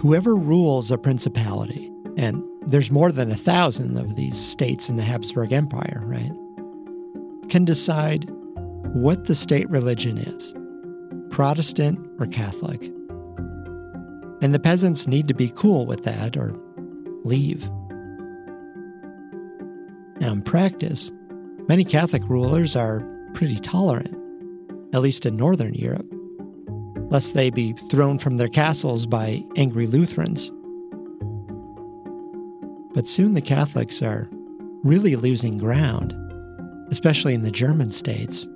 Whoever 0.00 0.36
rules 0.36 0.90
a 0.90 0.98
principality, 0.98 1.90
and 2.16 2.42
there's 2.62 2.90
more 2.90 3.10
than 3.10 3.30
a 3.30 3.34
thousand 3.36 3.96
of 3.96 4.16
these 4.16 4.38
states 4.38 4.88
in 4.88 4.96
the 4.96 5.02
Habsburg 5.02 5.52
Empire, 5.52 6.02
right, 6.04 6.32
can 7.48 7.64
decide 7.64 8.28
what 8.94 9.24
the 9.24 9.34
state 9.34 9.68
religion 9.70 10.18
is 10.18 10.54
Protestant 11.30 11.98
or 12.20 12.26
Catholic. 12.26 12.92
And 14.40 14.54
the 14.54 14.60
peasants 14.60 15.06
need 15.06 15.28
to 15.28 15.34
be 15.34 15.52
cool 15.54 15.86
with 15.86 16.04
that 16.04 16.36
or 16.36 16.54
leave. 17.24 17.68
Now, 20.20 20.32
in 20.32 20.42
practice, 20.42 21.12
many 21.68 21.84
Catholic 21.84 22.22
rulers 22.28 22.76
are 22.76 23.00
pretty 23.34 23.56
tolerant, 23.56 24.14
at 24.94 25.00
least 25.00 25.26
in 25.26 25.36
Northern 25.36 25.74
Europe, 25.74 26.06
lest 27.10 27.34
they 27.34 27.50
be 27.50 27.72
thrown 27.72 28.18
from 28.18 28.36
their 28.36 28.48
castles 28.48 29.06
by 29.06 29.42
angry 29.56 29.86
Lutherans. 29.86 30.50
But 32.94 33.06
soon 33.06 33.34
the 33.34 33.40
Catholics 33.40 34.02
are 34.02 34.28
really 34.82 35.14
losing 35.16 35.58
ground, 35.58 36.16
especially 36.90 37.34
in 37.34 37.42
the 37.42 37.50
German 37.50 37.90
states. 37.90 38.48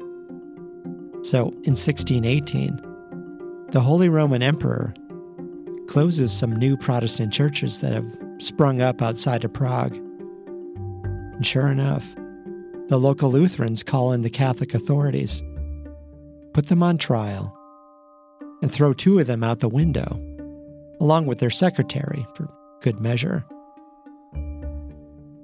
So 1.22 1.48
in 1.64 1.74
1618, 1.76 2.80
the 3.70 3.80
Holy 3.80 4.08
Roman 4.08 4.42
Emperor 4.42 4.92
closes 5.92 6.32
some 6.32 6.56
new 6.56 6.74
Protestant 6.74 7.30
churches 7.30 7.80
that 7.80 7.92
have 7.92 8.06
sprung 8.38 8.80
up 8.80 9.02
outside 9.02 9.44
of 9.44 9.52
Prague. 9.52 9.94
And 9.94 11.44
sure 11.44 11.68
enough, 11.68 12.14
the 12.88 12.96
local 12.96 13.30
Lutherans 13.30 13.82
call 13.82 14.12
in 14.12 14.22
the 14.22 14.30
Catholic 14.30 14.72
authorities, 14.72 15.42
put 16.54 16.68
them 16.68 16.82
on 16.82 16.96
trial, 16.96 17.54
and 18.62 18.72
throw 18.72 18.94
two 18.94 19.18
of 19.18 19.26
them 19.26 19.44
out 19.44 19.60
the 19.60 19.68
window, 19.68 20.18
along 20.98 21.26
with 21.26 21.40
their 21.40 21.50
secretary 21.50 22.26
for 22.36 22.48
good 22.80 22.98
measure. 22.98 23.44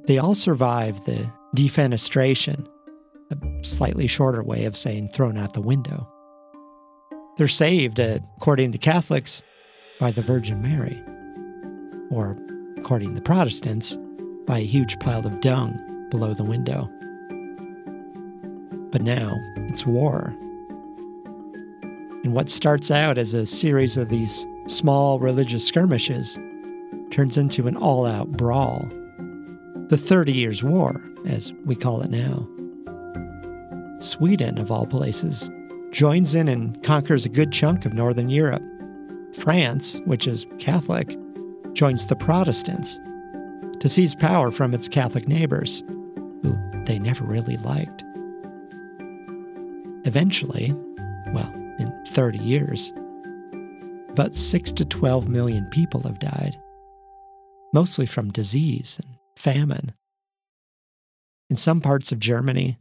They 0.06 0.16
all 0.16 0.34
survive 0.34 1.04
the 1.04 1.30
defenestration, 1.54 2.66
a 3.30 3.36
slightly 3.66 4.06
shorter 4.06 4.42
way 4.42 4.64
of 4.64 4.78
saying 4.78 5.08
thrown 5.08 5.36
out 5.36 5.52
the 5.52 5.60
window. 5.60 6.10
They're 7.36 7.48
saved, 7.48 7.98
according 7.98 8.72
to 8.72 8.78
Catholics, 8.78 9.42
by 9.98 10.10
the 10.10 10.22
Virgin 10.22 10.62
Mary, 10.62 11.02
or 12.10 12.36
according 12.76 13.14
to 13.14 13.20
Protestants, 13.20 13.98
by 14.46 14.58
a 14.58 14.64
huge 14.64 14.98
pile 15.00 15.26
of 15.26 15.40
dung 15.40 15.78
below 16.10 16.34
the 16.34 16.44
window. 16.44 16.88
But 18.90 19.02
now 19.02 19.34
it's 19.68 19.84
war. 19.84 20.34
And 22.24 22.32
what 22.32 22.48
starts 22.48 22.90
out 22.90 23.18
as 23.18 23.34
a 23.34 23.44
series 23.44 23.96
of 23.96 24.08
these 24.08 24.46
small 24.66 25.18
religious 25.18 25.66
skirmishes 25.66 26.38
turns 27.10 27.36
into 27.36 27.66
an 27.66 27.76
all 27.76 28.06
out 28.06 28.30
brawl. 28.32 28.88
The 29.88 29.96
Thirty 29.96 30.32
Years' 30.32 30.62
War, 30.62 31.00
as 31.26 31.52
we 31.64 31.74
call 31.74 32.02
it 32.02 32.10
now. 32.10 32.46
Sweden, 33.98 34.58
of 34.58 34.70
all 34.70 34.86
places, 34.86 35.50
joins 35.90 36.34
in 36.34 36.48
and 36.48 36.80
conquers 36.82 37.24
a 37.24 37.30
good 37.30 37.52
chunk 37.52 37.84
of 37.84 37.94
Northern 37.94 38.28
Europe. 38.28 38.62
France, 39.38 40.00
which 40.04 40.26
is 40.26 40.47
Catholic, 40.59 41.16
joins 41.73 42.07
the 42.07 42.16
Protestants 42.16 42.99
to 43.80 43.88
seize 43.88 44.14
power 44.14 44.50
from 44.50 44.75
its 44.75 44.88
Catholic 44.88 45.28
neighbors, 45.28 45.83
who 46.42 46.59
they 46.85 46.99
never 46.99 47.25
really 47.25 47.57
liked. 47.59 48.02
Eventually, 50.04 50.73
well, 51.33 51.52
in 51.78 52.04
30 52.09 52.38
years, 52.38 52.92
about 54.11 54.35
6 54.35 54.73
to 54.73 54.85
12 54.85 55.28
million 55.28 55.66
people 55.66 56.00
have 56.00 56.18
died, 56.18 56.61
mostly 57.72 58.07
from 58.07 58.31
disease 58.31 59.01
and 59.03 59.16
famine. 59.37 59.92
In 61.48 61.57
some 61.57 61.81
parts 61.81 62.11
of 62.11 62.18
Germany, 62.18 62.79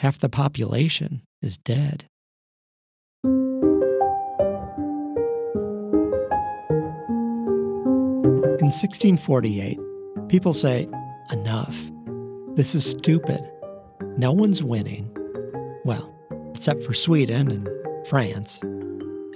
half 0.00 0.18
the 0.18 0.28
population 0.28 1.22
is 1.42 1.58
dead. 1.58 2.06
1648, 8.72 9.78
people 10.28 10.54
say, 10.54 10.88
enough. 11.30 11.90
This 12.54 12.74
is 12.74 12.84
stupid. 12.84 13.40
No 14.16 14.32
one's 14.32 14.62
winning. 14.62 15.14
Well, 15.84 16.14
except 16.54 16.82
for 16.82 16.94
Sweden 16.94 17.50
and 17.50 17.68
France 18.06 18.62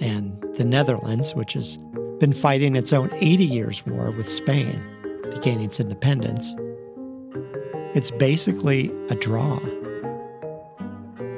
and 0.01 0.41
the 0.55 0.65
Netherlands, 0.65 1.35
which 1.35 1.53
has 1.53 1.77
been 2.19 2.33
fighting 2.33 2.75
its 2.75 2.93
own 2.93 3.09
80 3.13 3.45
years 3.45 3.85
war 3.85 4.09
with 4.11 4.27
Spain 4.27 4.81
to 5.29 5.39
gain 5.41 5.61
its 5.61 5.79
independence. 5.79 6.55
It's 7.95 8.09
basically 8.09 8.91
a 9.09 9.15
draw. 9.15 9.59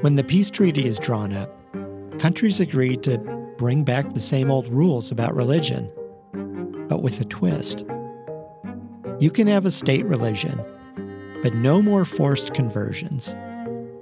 When 0.02 0.16
the 0.16 0.24
peace 0.24 0.50
treaty 0.50 0.86
is 0.86 1.00
drawn 1.00 1.34
up, 1.34 1.54
countries 2.20 2.62
agree 2.62 2.96
to 2.98 3.18
bring 3.58 3.84
back 3.84 4.14
the 4.14 4.22
same 4.22 4.50
old 4.50 4.72
rules 4.72 5.12
about 5.12 5.36
religion 5.36 5.92
but 6.90 7.02
with 7.02 7.22
a 7.22 7.26
twist. 7.26 7.86
You 9.20 9.30
can 9.32 9.48
have 9.48 9.66
a 9.66 9.72
state 9.72 10.06
religion, 10.06 10.62
but 11.42 11.54
no 11.54 11.82
more 11.82 12.04
forced 12.04 12.54
conversions, 12.54 13.34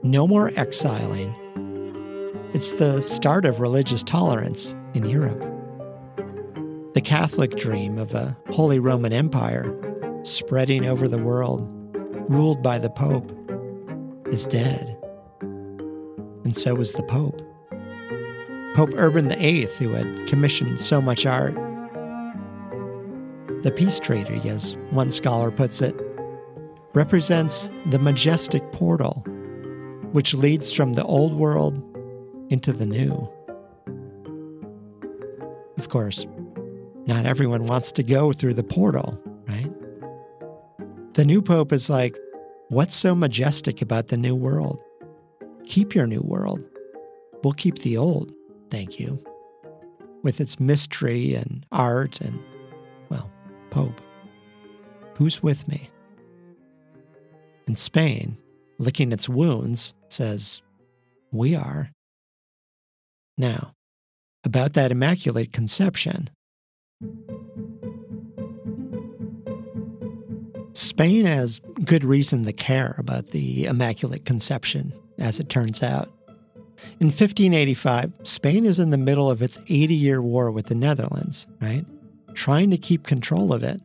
no 0.02 0.28
more 0.28 0.52
exiling. 0.56 1.36
It's 2.54 2.72
the 2.72 3.02
start 3.02 3.46
of 3.46 3.60
religious 3.60 4.02
tolerance 4.04 4.76
in 4.94 5.06
Europe. 5.06 5.42
The 6.94 7.02
Catholic 7.02 7.56
dream 7.56 8.00
of 8.00 8.16
a 8.16 8.36
Holy 8.52 8.80
Roman 8.80 9.14
Empire 9.14 9.78
spreading 10.24 10.86
over 10.86 11.08
the 11.08 11.20
world, 11.22 11.68
ruled 12.30 12.64
by 12.64 12.80
the 12.80 12.90
Pope, 12.90 13.32
is 14.32 14.46
dead. 14.46 14.98
And 15.42 16.56
so 16.56 16.78
is 16.78 16.94
the 16.94 17.04
Pope. 17.04 17.42
Pope 18.76 18.92
Urban 18.96 19.30
VIII, 19.30 19.66
who 19.80 19.90
had 19.90 20.28
commissioned 20.28 20.80
so 20.80 21.02
much 21.02 21.26
art, 21.26 21.56
the 23.64 23.72
peace 23.76 24.00
treaty, 24.00 24.50
as 24.50 24.78
one 24.92 25.12
scholar 25.12 25.52
puts 25.52 25.82
it, 25.82 25.96
represents 26.94 27.72
the 27.88 28.00
majestic 28.00 28.72
portal 28.72 29.24
which 30.12 30.34
leads 30.34 30.72
from 30.72 30.94
the 30.94 31.04
old 31.04 31.34
world 31.34 31.76
into 32.50 32.72
the 32.72 32.86
new. 32.86 33.30
Of 35.78 35.90
course, 35.90 36.26
not 37.06 37.26
everyone 37.26 37.64
wants 37.64 37.92
to 37.94 38.04
go 38.04 38.32
through 38.32 38.56
the 38.56 38.64
portal, 38.64 39.22
right? 39.48 39.72
The 41.14 41.26
new 41.26 41.42
pope 41.42 41.72
is 41.72 41.90
like, 41.90 42.18
What's 42.70 42.96
so 42.96 43.16
majestic 43.16 43.82
about 43.82 44.08
the 44.08 44.18
new 44.18 44.36
world? 44.36 44.80
Keep 45.66 45.96
your 45.96 46.06
new 46.06 46.22
world. 46.22 46.60
We'll 47.42 47.54
keep 47.54 47.80
the 47.80 47.96
old, 47.96 48.34
thank 48.70 49.00
you, 49.00 49.24
with 50.22 50.42
its 50.42 50.60
mystery 50.60 51.34
and 51.34 51.66
art 51.72 52.20
and 52.20 52.42
Pope, 53.70 54.02
who's 55.16 55.44
with 55.44 55.68
me? 55.68 55.90
And 57.68 57.78
Spain, 57.78 58.38
licking 58.80 59.12
its 59.12 59.28
wounds, 59.28 59.94
says, 60.10 60.62
We 61.32 61.56
are. 61.56 61.92
Now, 63.38 63.74
about 64.44 64.74
that 64.74 64.92
Immaculate 64.92 65.52
Conception. 65.52 66.30
Spain 70.74 71.26
has 71.26 71.60
good 71.86 72.04
reason 72.04 72.46
to 72.46 72.54
care 72.54 72.96
about 72.98 73.28
the 73.28 73.66
Immaculate 73.66 74.26
Conception, 74.26 74.94
as 75.20 75.40
it 75.40 75.50
turns 75.50 75.82
out. 75.84 76.10
In 77.00 77.08
1585, 77.08 78.14
Spain 78.24 78.66
is 78.66 78.80
in 78.80 78.92
the 78.92 78.98
middle 78.98 79.30
of 79.30 79.42
its 79.42 79.60
80 79.68 79.96
year 79.96 80.22
war 80.22 80.52
with 80.52 80.68
the 80.68 80.76
Netherlands, 80.76 81.48
right? 81.60 81.86
Trying 82.38 82.70
to 82.70 82.78
keep 82.78 83.04
control 83.04 83.52
of 83.52 83.64
it, 83.64 83.82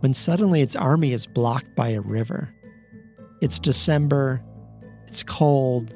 when 0.00 0.12
suddenly 0.12 0.60
its 0.60 0.74
army 0.74 1.12
is 1.12 1.24
blocked 1.24 1.72
by 1.76 1.90
a 1.90 2.00
river. 2.00 2.52
It's 3.40 3.60
December, 3.60 4.42
it's 5.06 5.22
cold, 5.22 5.94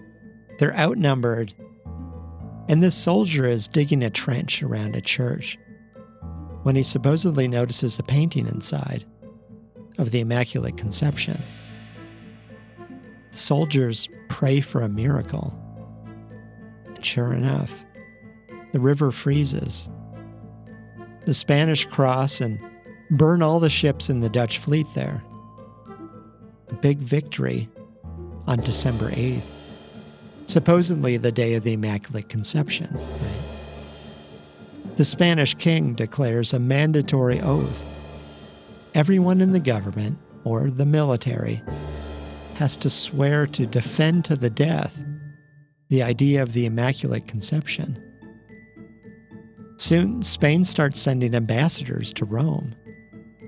they're 0.60 0.76
outnumbered, 0.76 1.52
and 2.68 2.80
this 2.80 2.94
soldier 2.94 3.44
is 3.44 3.66
digging 3.66 4.04
a 4.04 4.10
trench 4.10 4.62
around 4.62 4.94
a 4.94 5.00
church 5.00 5.58
when 6.62 6.76
he 6.76 6.84
supposedly 6.84 7.48
notices 7.48 7.98
a 7.98 8.04
painting 8.04 8.46
inside 8.46 9.04
of 9.98 10.12
the 10.12 10.20
Immaculate 10.20 10.76
Conception. 10.76 11.42
Soldiers 13.30 14.08
pray 14.28 14.60
for 14.60 14.82
a 14.82 14.88
miracle. 14.88 15.52
And 16.86 17.04
sure 17.04 17.32
enough, 17.32 17.84
the 18.70 18.78
river 18.78 19.10
freezes 19.10 19.88
the 21.28 21.34
Spanish 21.34 21.84
cross 21.84 22.40
and 22.40 22.58
burn 23.10 23.42
all 23.42 23.60
the 23.60 23.68
ships 23.68 24.08
in 24.08 24.20
the 24.20 24.30
Dutch 24.30 24.56
fleet 24.56 24.86
there. 24.94 25.22
A 26.70 26.74
big 26.76 27.00
victory 27.00 27.68
on 28.46 28.60
December 28.60 29.10
8th, 29.10 29.50
supposedly 30.46 31.18
the 31.18 31.30
day 31.30 31.52
of 31.52 31.64
the 31.64 31.74
Immaculate 31.74 32.30
Conception. 32.30 32.98
the 34.96 35.04
Spanish 35.04 35.52
king 35.52 35.92
declares 35.92 36.54
a 36.54 36.58
mandatory 36.58 37.42
oath. 37.42 37.92
Everyone 38.94 39.42
in 39.42 39.52
the 39.52 39.60
government 39.60 40.16
or 40.44 40.70
the 40.70 40.86
military 40.86 41.60
has 42.54 42.74
to 42.76 42.88
swear 42.88 43.46
to 43.48 43.66
defend 43.66 44.24
to 44.24 44.34
the 44.34 44.48
death 44.48 45.04
the 45.90 46.02
idea 46.02 46.42
of 46.42 46.54
the 46.54 46.64
Immaculate 46.64 47.28
Conception. 47.28 48.07
Soon, 49.78 50.22
Spain 50.22 50.64
starts 50.64 51.00
sending 51.00 51.36
ambassadors 51.36 52.12
to 52.14 52.24
Rome 52.24 52.74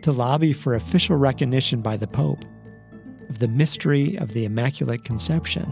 to 0.02 0.12
lobby 0.12 0.52
for 0.52 0.74
official 0.74 1.16
recognition 1.16 1.82
by 1.82 1.96
the 1.96 2.06
Pope 2.06 2.44
of 3.28 3.40
the 3.40 3.48
mystery 3.48 4.16
of 4.16 4.32
the 4.32 4.44
Immaculate 4.44 5.02
Conception. 5.02 5.64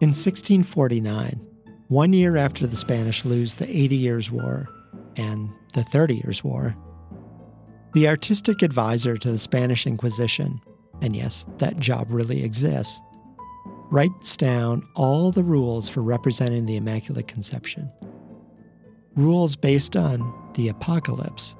In 0.00 0.10
1649, 0.10 1.38
one 1.88 2.14
year 2.14 2.38
after 2.38 2.66
the 2.66 2.76
Spanish 2.76 3.26
lose 3.26 3.54
the 3.54 3.68
Eighty 3.68 3.96
Years' 3.96 4.30
War 4.30 4.68
and 5.16 5.50
the 5.74 5.82
Thirty 5.82 6.16
Years' 6.16 6.42
War, 6.42 6.74
the 7.92 8.08
artistic 8.08 8.62
advisor 8.62 9.18
to 9.18 9.30
the 9.30 9.38
Spanish 9.38 9.86
Inquisition, 9.86 10.58
and 11.02 11.14
yes, 11.14 11.44
that 11.58 11.78
job 11.78 12.06
really 12.08 12.42
exists, 12.42 13.02
writes 13.90 14.34
down 14.38 14.82
all 14.96 15.30
the 15.30 15.44
rules 15.44 15.90
for 15.90 16.02
representing 16.02 16.64
the 16.64 16.76
Immaculate 16.76 17.28
Conception. 17.28 17.92
Rules 19.16 19.54
based 19.54 19.96
on 19.96 20.32
the 20.54 20.68
Apocalypse, 20.68 21.54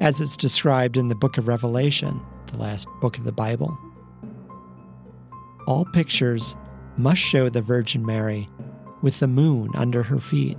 as 0.00 0.20
it's 0.20 0.36
described 0.36 0.96
in 0.96 1.08
the 1.08 1.14
book 1.16 1.36
of 1.36 1.48
Revelation, 1.48 2.20
the 2.46 2.58
last 2.58 2.86
book 3.00 3.18
of 3.18 3.24
the 3.24 3.32
Bible. 3.32 3.76
All 5.66 5.84
pictures 5.92 6.54
must 6.96 7.20
show 7.20 7.48
the 7.48 7.62
Virgin 7.62 8.06
Mary 8.06 8.48
with 9.02 9.18
the 9.18 9.26
moon 9.26 9.70
under 9.74 10.04
her 10.04 10.20
feet 10.20 10.56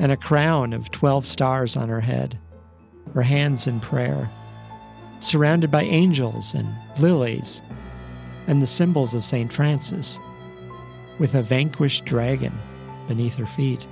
and 0.00 0.10
a 0.10 0.16
crown 0.16 0.72
of 0.72 0.90
12 0.90 1.26
stars 1.26 1.76
on 1.76 1.88
her 1.88 2.00
head, 2.00 2.36
her 3.14 3.22
hands 3.22 3.68
in 3.68 3.78
prayer, 3.78 4.28
surrounded 5.20 5.70
by 5.70 5.82
angels 5.82 6.54
and 6.54 6.68
lilies 6.98 7.62
and 8.48 8.60
the 8.60 8.66
symbols 8.66 9.14
of 9.14 9.24
St. 9.24 9.52
Francis, 9.52 10.18
with 11.20 11.36
a 11.36 11.42
vanquished 11.42 12.04
dragon 12.04 12.52
beneath 13.06 13.36
her 13.36 13.46
feet. 13.46 13.86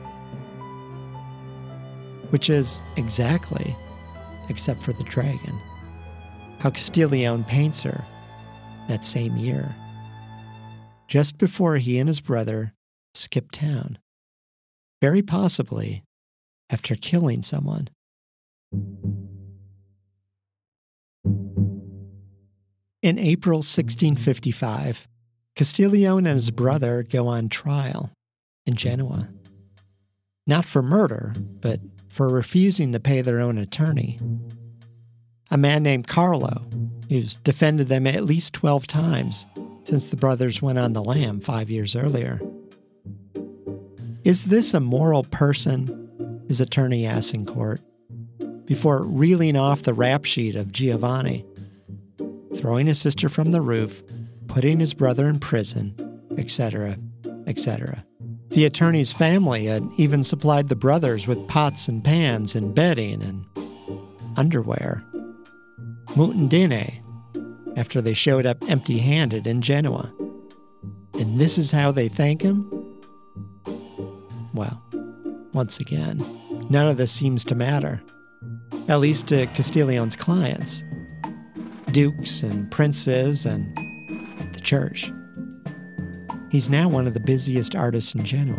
Which 2.31 2.49
is 2.49 2.81
exactly, 2.97 3.77
except 4.49 4.81
for 4.81 4.93
the 4.93 5.05
dragon, 5.05 5.59
how 6.61 6.71
Castiglione 6.71 7.45
paints 7.45 7.83
her 7.83 8.05
that 8.89 9.05
same 9.05 9.37
year, 9.37 9.75
just 11.09 11.39
before 11.39 11.77
he 11.79 11.99
and 11.99 12.09
his 12.09 12.21
brother 12.21 12.73
skip 13.15 13.51
town, 13.51 13.99
very 15.01 15.23
possibly 15.23 16.05
after 16.71 16.95
killing 16.95 17.43
someone. 17.43 17.89
In 23.03 23.19
April 23.19 23.59
1655, 23.59 25.09
Castiglione 25.57 26.29
and 26.29 26.37
his 26.37 26.51
brother 26.51 27.03
go 27.03 27.27
on 27.27 27.49
trial 27.49 28.13
in 28.67 28.75
Genoa. 28.75 29.31
Not 30.47 30.65
for 30.65 30.83
murder, 30.83 31.35
but 31.61 31.81
for 32.11 32.29
refusing 32.29 32.93
to 32.93 33.01
pay 33.01 33.23
their 33.23 33.41
own 33.41 33.57
attorney. 33.57 34.19
A 35.51 35.57
man 35.57 35.83
named 35.83 36.07
Carlo, 36.07 36.67
who's 37.09 37.37
defended 37.37 37.89
them 37.89 38.07
at 38.07 38.25
least 38.25 38.55
12 38.55 38.87
times 38.87 39.47
since 39.85 40.07
the 40.07 40.17
brothers 40.17 40.61
went 40.61 40.79
on 40.79 40.93
the 40.93 41.03
lam 41.03 41.41
five 41.41 41.71
years 41.71 41.97
earlier. 41.97 42.41
Is 44.25 44.47
this 44.47 44.75
a 44.75 44.81
moral 44.81 45.25
person? 45.25 46.45
His 46.47 46.61
attorney 46.61 47.07
asks 47.07 47.33
in 47.33 47.47
court, 47.47 47.81
before 48.67 49.05
reeling 49.05 49.57
off 49.57 49.83
the 49.83 49.95
rap 49.95 50.25
sheet 50.25 50.55
of 50.55 50.73
Giovanni, 50.73 51.45
throwing 52.55 52.87
his 52.87 53.01
sister 53.01 53.29
from 53.29 53.51
the 53.51 53.61
roof, 53.61 54.03
putting 54.47 54.79
his 54.79 54.95
brother 54.95 55.29
in 55.29 55.39
prison, 55.39 55.95
etc., 56.37 56.99
etc. 57.47 58.05
The 58.51 58.65
attorney's 58.65 59.13
family 59.13 59.67
had 59.67 59.83
even 59.97 60.25
supplied 60.25 60.69
the 60.69 60.77
brothers 60.77 61.27
with 61.27 61.49
pots 61.49 61.89
and 61.89 62.05
pans 62.05 62.55
and 62.55 62.75
bedding 62.75 63.23
and 63.23 63.47
underwear. 64.37 65.03
Mutandine, 66.17 66.95
after 67.77 68.01
they 68.01 68.15
showed 68.15 68.47
up 68.47 68.59
empty 68.69 68.99
handed 68.99 69.47
in 69.47 69.63
Genoa. 69.63 70.13
And 71.15 71.39
this 71.39 71.59
is 71.59 71.71
how 71.71 71.93
they 71.93 72.09
thank 72.09 72.43
him? 72.43 72.69
Well, 74.53 74.83
once 75.53 75.79
again, 75.79 76.21
none 76.69 76.89
of 76.89 76.97
this 76.97 77.13
seems 77.13 77.45
to 77.47 77.55
matter, 77.55 78.03
at 78.89 79.01
least 79.01 79.29
to 79.29 79.47
Castiglione's 79.47 80.17
clients 80.17 80.83
dukes 81.93 82.43
and 82.43 82.71
princes 82.71 83.47
and 83.47 83.77
the 84.55 84.61
church. 84.63 85.11
He's 86.51 86.69
now 86.69 86.89
one 86.89 87.07
of 87.07 87.15
the 87.15 87.21
busiest 87.21 87.77
artists 87.77 88.13
in 88.13 88.25
Genoa, 88.25 88.59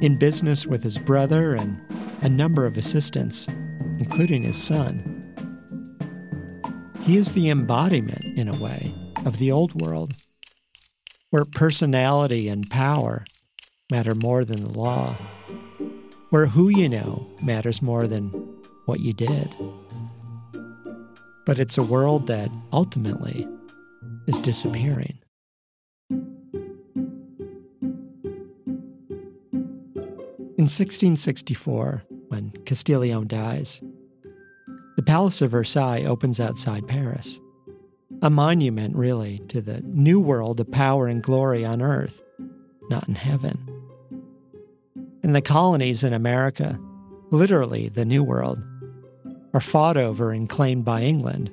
in 0.00 0.18
business 0.18 0.66
with 0.66 0.82
his 0.82 0.98
brother 0.98 1.54
and 1.54 1.80
a 2.22 2.28
number 2.28 2.66
of 2.66 2.76
assistants, 2.76 3.46
including 4.00 4.42
his 4.42 4.60
son. 4.60 5.02
He 7.02 7.16
is 7.16 7.32
the 7.32 7.48
embodiment, 7.48 8.24
in 8.36 8.48
a 8.48 8.60
way, 8.60 8.92
of 9.24 9.38
the 9.38 9.52
old 9.52 9.80
world, 9.80 10.14
where 11.30 11.44
personality 11.44 12.48
and 12.48 12.68
power 12.68 13.24
matter 13.88 14.16
more 14.16 14.44
than 14.44 14.64
the 14.64 14.76
law, 14.76 15.14
where 16.30 16.46
who 16.46 16.70
you 16.70 16.88
know 16.88 17.24
matters 17.40 17.80
more 17.80 18.08
than 18.08 18.30
what 18.86 18.98
you 18.98 19.12
did. 19.12 19.54
But 21.46 21.60
it's 21.60 21.78
a 21.78 21.84
world 21.84 22.26
that 22.26 22.48
ultimately 22.72 23.46
is 24.26 24.40
disappearing. 24.40 25.20
In 30.64 30.68
1664, 30.68 32.04
when 32.28 32.50
Castiglione 32.64 33.26
dies, 33.26 33.82
the 34.96 35.02
Palace 35.02 35.42
of 35.42 35.50
Versailles 35.50 36.06
opens 36.06 36.40
outside 36.40 36.88
Paris. 36.88 37.38
A 38.22 38.30
monument, 38.30 38.96
really, 38.96 39.40
to 39.48 39.60
the 39.60 39.82
new 39.82 40.18
world 40.18 40.60
of 40.60 40.72
power 40.72 41.06
and 41.06 41.22
glory 41.22 41.66
on 41.66 41.82
earth, 41.82 42.22
not 42.88 43.06
in 43.08 43.14
heaven. 43.14 43.58
And 45.22 45.36
the 45.36 45.42
colonies 45.42 46.02
in 46.02 46.14
America, 46.14 46.80
literally 47.30 47.90
the 47.90 48.06
New 48.06 48.24
World, 48.24 48.64
are 49.52 49.60
fought 49.60 49.98
over 49.98 50.32
and 50.32 50.48
claimed 50.48 50.86
by 50.86 51.02
England. 51.02 51.50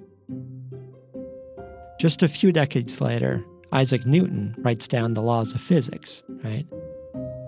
Just 1.99 2.23
a 2.23 2.29
few 2.29 2.53
decades 2.53 3.01
later, 3.01 3.43
Isaac 3.73 4.05
Newton 4.05 4.55
writes 4.59 4.87
down 4.87 5.15
the 5.15 5.21
laws 5.21 5.53
of 5.53 5.59
physics, 5.59 6.23
right? 6.45 6.65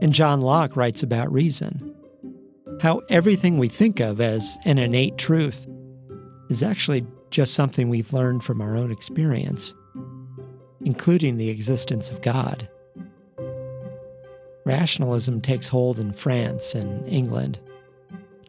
And 0.03 0.13
John 0.13 0.41
Locke 0.41 0.75
writes 0.75 1.01
about 1.01 1.31
reason. 1.31 1.95
How 2.81 3.01
everything 3.09 3.57
we 3.57 3.69
think 3.69 4.01
of 4.01 4.19
as 4.19 4.57
an 4.65 4.77
innate 4.77 5.17
truth 5.17 5.65
is 6.49 6.61
actually 6.61 7.05
just 7.29 7.53
something 7.53 7.87
we've 7.87 8.11
learned 8.11 8.43
from 8.43 8.59
our 8.59 8.75
own 8.75 8.91
experience, 8.91 9.73
including 10.81 11.37
the 11.37 11.49
existence 11.49 12.11
of 12.11 12.21
God. 12.21 12.67
Rationalism 14.65 15.39
takes 15.39 15.69
hold 15.69 15.99
in 15.99 16.11
France 16.11 16.75
and 16.75 17.07
England. 17.07 17.61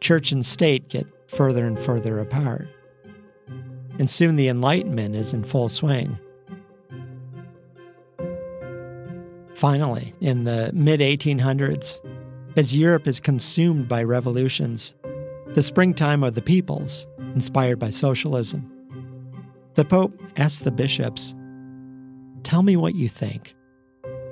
Church 0.01 0.33
and 0.33 0.45
state 0.45 0.89
get 0.89 1.07
further 1.29 1.65
and 1.65 1.79
further 1.79 2.19
apart. 2.19 2.67
And 3.97 4.09
soon 4.09 4.35
the 4.35 4.49
Enlightenment 4.49 5.15
is 5.15 5.33
in 5.33 5.45
full 5.45 5.69
swing. 5.69 6.19
Finally, 9.55 10.13
in 10.19 10.43
the 10.43 10.69
mid 10.73 10.99
1800s, 10.99 11.99
as 12.57 12.77
Europe 12.77 13.07
is 13.07 13.19
consumed 13.19 13.87
by 13.87 14.03
revolutions, 14.03 14.95
the 15.53 15.63
springtime 15.63 16.23
of 16.23 16.35
the 16.35 16.41
peoples, 16.41 17.07
inspired 17.33 17.79
by 17.79 17.89
socialism. 17.89 18.69
The 19.75 19.85
Pope 19.85 20.13
asked 20.37 20.63
the 20.63 20.71
bishops, 20.71 21.33
Tell 22.43 22.63
me 22.63 22.75
what 22.75 22.95
you 22.95 23.07
think, 23.07 23.55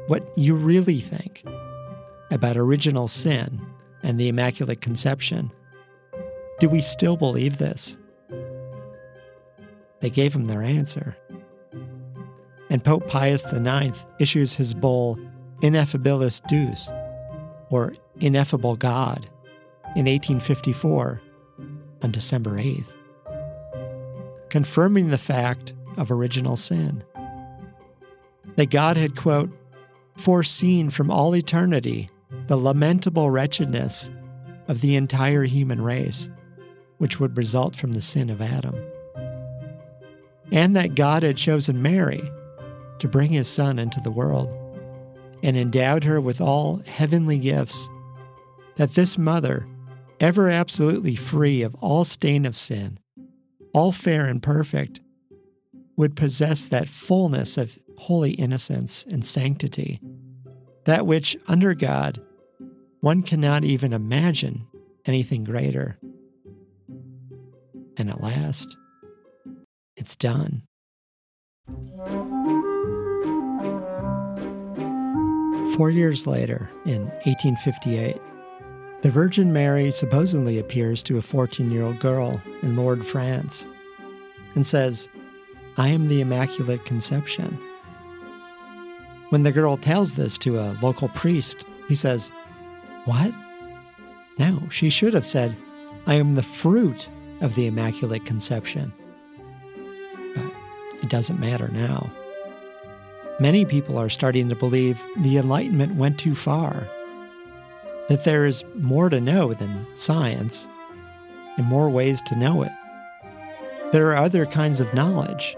what 0.07 0.23
you 0.35 0.55
really 0.55 0.99
think 0.99 1.43
about 2.31 2.57
original 2.57 3.07
sin 3.07 3.59
and 4.03 4.19
the 4.19 4.27
Immaculate 4.27 4.81
Conception. 4.81 5.51
Do 6.59 6.67
we 6.67 6.81
still 6.81 7.15
believe 7.15 7.57
this? 7.57 7.97
They 10.01 10.09
gave 10.09 10.35
him 10.35 10.47
their 10.47 10.61
answer. 10.61 11.17
And 12.73 12.83
Pope 12.83 13.07
Pius 13.07 13.45
IX 13.53 13.95
issues 14.17 14.55
his 14.55 14.73
bull 14.73 15.19
Ineffabilis 15.61 16.41
Deus, 16.47 16.91
or 17.69 17.93
Ineffable 18.19 18.75
God, 18.75 19.27
in 19.95 20.07
1854 20.07 21.21
on 22.01 22.11
December 22.11 22.57
8th, 22.57 22.95
confirming 24.49 25.09
the 25.09 25.19
fact 25.19 25.73
of 25.97 26.09
original 26.09 26.57
sin. 26.57 27.03
That 28.55 28.71
God 28.71 28.97
had, 28.97 29.15
quote, 29.15 29.51
foreseen 30.17 30.89
from 30.89 31.11
all 31.11 31.35
eternity 31.35 32.09
the 32.47 32.57
lamentable 32.57 33.29
wretchedness 33.29 34.09
of 34.67 34.81
the 34.81 34.95
entire 34.95 35.43
human 35.43 35.79
race, 35.79 36.27
which 36.97 37.19
would 37.19 37.37
result 37.37 37.75
from 37.75 37.91
the 37.91 38.01
sin 38.01 38.31
of 38.31 38.41
Adam. 38.41 38.75
And 40.51 40.75
that 40.75 40.95
God 40.95 41.21
had 41.21 41.37
chosen 41.37 41.79
Mary 41.79 42.31
to 43.03 43.09
bring 43.09 43.31
his 43.31 43.49
son 43.49 43.79
into 43.79 43.99
the 43.99 44.09
world 44.09 44.47
and 45.43 45.57
endowed 45.57 46.05
her 46.05 46.21
with 46.21 46.39
all 46.39 46.77
heavenly 46.87 47.37
gifts, 47.37 47.89
that 48.77 48.91
this 48.91 49.17
mother, 49.17 49.67
ever 50.21 50.49
absolutely 50.49 51.13
free 51.13 51.61
of 51.63 51.75
all 51.81 52.05
stain 52.05 52.45
of 52.45 52.55
sin, 52.55 52.97
all 53.73 53.91
fair 53.91 54.25
and 54.25 54.41
perfect, 54.41 55.01
would 55.97 56.15
possess 56.15 56.63
that 56.63 56.87
fullness 56.87 57.57
of 57.57 57.77
holy 57.97 58.31
innocence 58.35 59.03
and 59.03 59.25
sanctity, 59.25 59.99
that 60.85 61.05
which, 61.05 61.35
under 61.49 61.73
God, 61.73 62.21
one 63.01 63.21
cannot 63.21 63.65
even 63.65 63.91
imagine 63.91 64.65
anything 65.05 65.43
greater. 65.43 65.97
And 67.97 68.09
at 68.09 68.21
last, 68.21 68.77
it's 69.97 70.15
done. 70.15 70.63
Four 75.75 75.89
years 75.89 76.27
later, 76.27 76.69
in 76.85 77.05
1858, 77.25 78.21
the 79.01 79.09
Virgin 79.09 79.51
Mary 79.51 79.89
supposedly 79.89 80.59
appears 80.59 81.01
to 81.01 81.17
a 81.17 81.21
14 81.21 81.71
year 81.71 81.81
old 81.81 81.99
girl 81.99 82.39
in 82.61 82.75
Lourdes, 82.75 83.09
France, 83.09 83.67
and 84.53 84.67
says, 84.67 85.09
I 85.77 85.87
am 85.87 86.09
the 86.09 86.21
Immaculate 86.21 86.85
Conception. 86.85 87.57
When 89.29 89.41
the 89.41 89.51
girl 89.51 89.75
tells 89.75 90.13
this 90.13 90.37
to 90.39 90.59
a 90.59 90.77
local 90.79 91.09
priest, 91.09 91.65
he 91.87 91.95
says, 91.95 92.31
What? 93.05 93.33
No, 94.37 94.69
she 94.69 94.91
should 94.91 95.15
have 95.15 95.25
said, 95.25 95.57
I 96.05 96.13
am 96.13 96.35
the 96.35 96.43
fruit 96.43 97.09
of 97.41 97.55
the 97.55 97.65
Immaculate 97.65 98.25
Conception. 98.25 98.93
But 100.35 100.53
it 101.01 101.09
doesn't 101.09 101.39
matter 101.39 101.69
now. 101.69 102.13
Many 103.39 103.65
people 103.65 103.97
are 103.97 104.09
starting 104.09 104.47
to 104.49 104.55
believe 104.55 105.05
the 105.17 105.37
Enlightenment 105.37 105.95
went 105.95 106.19
too 106.19 106.35
far, 106.35 106.87
that 108.07 108.23
there 108.25 108.45
is 108.45 108.63
more 108.75 109.09
to 109.09 109.19
know 109.19 109.53
than 109.53 109.87
science, 109.95 110.67
and 111.57 111.65
more 111.65 111.89
ways 111.89 112.21
to 112.21 112.35
know 112.35 112.61
it. 112.61 112.71
There 113.91 114.07
are 114.07 114.17
other 114.17 114.45
kinds 114.45 114.79
of 114.79 114.93
knowledge, 114.93 115.55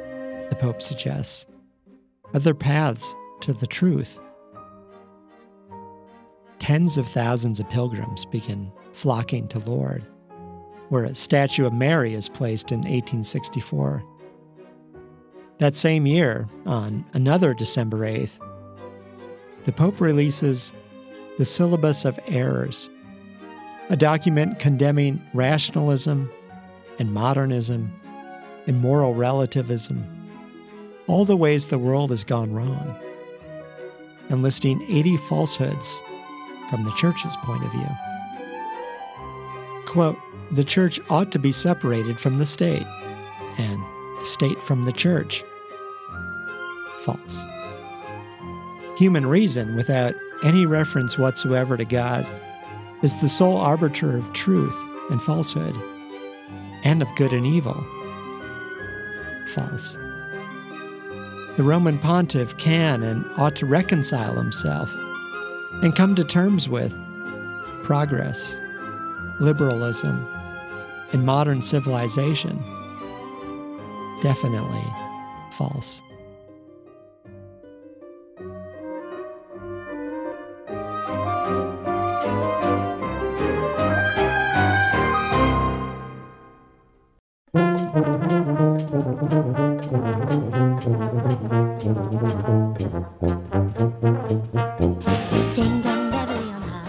the 0.49 0.57
Pope 0.59 0.81
suggests, 0.81 1.47
other 2.33 2.53
paths 2.53 3.13
to 3.41 3.51
the 3.51 3.67
truth. 3.67 4.19
Tens 6.59 6.97
of 6.97 7.07
thousands 7.07 7.59
of 7.59 7.69
pilgrims 7.69 8.25
begin 8.25 8.71
flocking 8.93 9.47
to 9.49 9.59
Lourdes, 9.59 10.05
where 10.89 11.03
a 11.03 11.13
statue 11.13 11.65
of 11.65 11.73
Mary 11.73 12.13
is 12.13 12.29
placed 12.29 12.71
in 12.71 12.79
1864. 12.79 14.03
That 15.57 15.75
same 15.75 16.05
year, 16.05 16.49
on 16.65 17.05
another 17.13 17.53
December 17.53 17.99
8th, 17.99 18.39
the 19.63 19.71
Pope 19.71 20.01
releases 20.01 20.73
the 21.37 21.45
Syllabus 21.45 22.03
of 22.03 22.19
Errors, 22.27 22.89
a 23.89 23.95
document 23.95 24.59
condemning 24.59 25.21
rationalism 25.33 26.29
and 26.99 27.13
modernism 27.13 27.91
and 28.67 28.81
moral 28.81 29.13
relativism, 29.13 30.05
all 31.07 31.23
the 31.23 31.37
ways 31.37 31.67
the 31.67 31.79
world 31.79 32.09
has 32.09 32.25
gone 32.25 32.53
wrong, 32.53 32.99
and 34.29 34.43
listing 34.43 34.81
80 34.89 35.15
falsehoods 35.17 36.01
from 36.69 36.83
the 36.83 36.91
Church's 36.91 37.37
point 37.37 37.63
of 37.63 37.71
view. 37.71 37.87
Quote, 39.85 40.19
the 40.51 40.63
Church 40.65 40.99
ought 41.09 41.31
to 41.31 41.39
be 41.39 41.53
separated 41.53 42.19
from 42.19 42.39
the 42.39 42.45
state, 42.45 42.85
and 43.57 43.81
the 44.19 44.25
state 44.25 44.61
from 44.61 44.83
the 44.83 44.91
church. 44.91 45.43
False. 46.97 47.43
Human 48.97 49.25
reason, 49.25 49.75
without 49.75 50.15
any 50.43 50.65
reference 50.65 51.17
whatsoever 51.17 51.75
to 51.77 51.85
God, 51.85 52.25
is 53.03 53.19
the 53.19 53.29
sole 53.29 53.57
arbiter 53.57 54.17
of 54.17 54.31
truth 54.33 54.77
and 55.09 55.21
falsehood, 55.21 55.75
and 56.83 57.01
of 57.01 57.15
good 57.15 57.33
and 57.33 57.45
evil. 57.45 57.85
False. 59.47 59.97
The 61.55 61.63
Roman 61.63 61.99
pontiff 61.99 62.57
can 62.57 63.03
and 63.03 63.25
ought 63.37 63.55
to 63.57 63.65
reconcile 63.65 64.35
himself 64.35 64.93
and 65.83 65.95
come 65.95 66.15
to 66.15 66.23
terms 66.23 66.67
with 66.67 66.93
progress, 67.83 68.59
liberalism, 69.39 70.25
and 71.13 71.25
modern 71.25 71.61
civilization 71.61 72.61
definitely 74.25 74.81
false. 75.51 76.01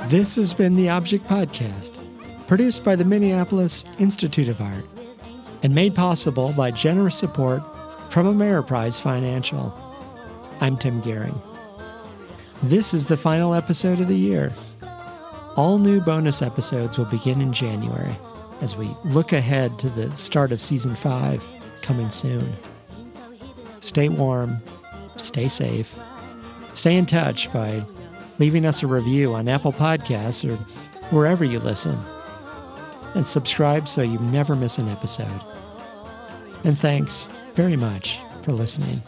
This 0.08 0.36
has 0.36 0.54
been 0.54 0.74
the 0.74 0.88
Object 0.88 1.26
Podcast 1.28 1.98
produced 2.46 2.82
by 2.82 2.96
the 2.96 3.04
Minneapolis 3.04 3.84
Institute 3.98 4.48
of 4.48 4.62
Art 4.62 4.95
and 5.62 5.74
made 5.74 5.94
possible 5.94 6.52
by 6.52 6.70
generous 6.70 7.16
support 7.16 7.62
from 8.10 8.26
Ameriprise 8.26 9.00
Financial. 9.00 9.74
I'm 10.60 10.76
Tim 10.76 11.02
Gihring. 11.02 11.40
This 12.62 12.94
is 12.94 13.06
the 13.06 13.16
final 13.16 13.54
episode 13.54 14.00
of 14.00 14.08
the 14.08 14.16
year. 14.16 14.52
All 15.56 15.78
new 15.78 16.00
bonus 16.00 16.42
episodes 16.42 16.98
will 16.98 17.06
begin 17.06 17.40
in 17.40 17.52
January 17.52 18.16
as 18.60 18.76
we 18.76 18.94
look 19.04 19.32
ahead 19.32 19.78
to 19.78 19.90
the 19.90 20.14
start 20.16 20.52
of 20.52 20.60
season 20.60 20.96
five 20.96 21.46
coming 21.82 22.10
soon. 22.10 22.54
Stay 23.80 24.08
warm, 24.08 24.62
stay 25.16 25.48
safe, 25.48 25.98
stay 26.74 26.96
in 26.96 27.06
touch 27.06 27.52
by 27.52 27.84
leaving 28.38 28.66
us 28.66 28.82
a 28.82 28.86
review 28.86 29.34
on 29.34 29.48
Apple 29.48 29.72
Podcasts 29.72 30.48
or 30.48 30.56
wherever 31.10 31.44
you 31.44 31.58
listen 31.58 31.98
and 33.16 33.26
subscribe 33.26 33.88
so 33.88 34.02
you 34.02 34.18
never 34.18 34.54
miss 34.54 34.78
an 34.78 34.88
episode. 34.88 35.42
And 36.64 36.78
thanks 36.78 37.28
very 37.54 37.76
much 37.76 38.20
for 38.42 38.52
listening. 38.52 39.02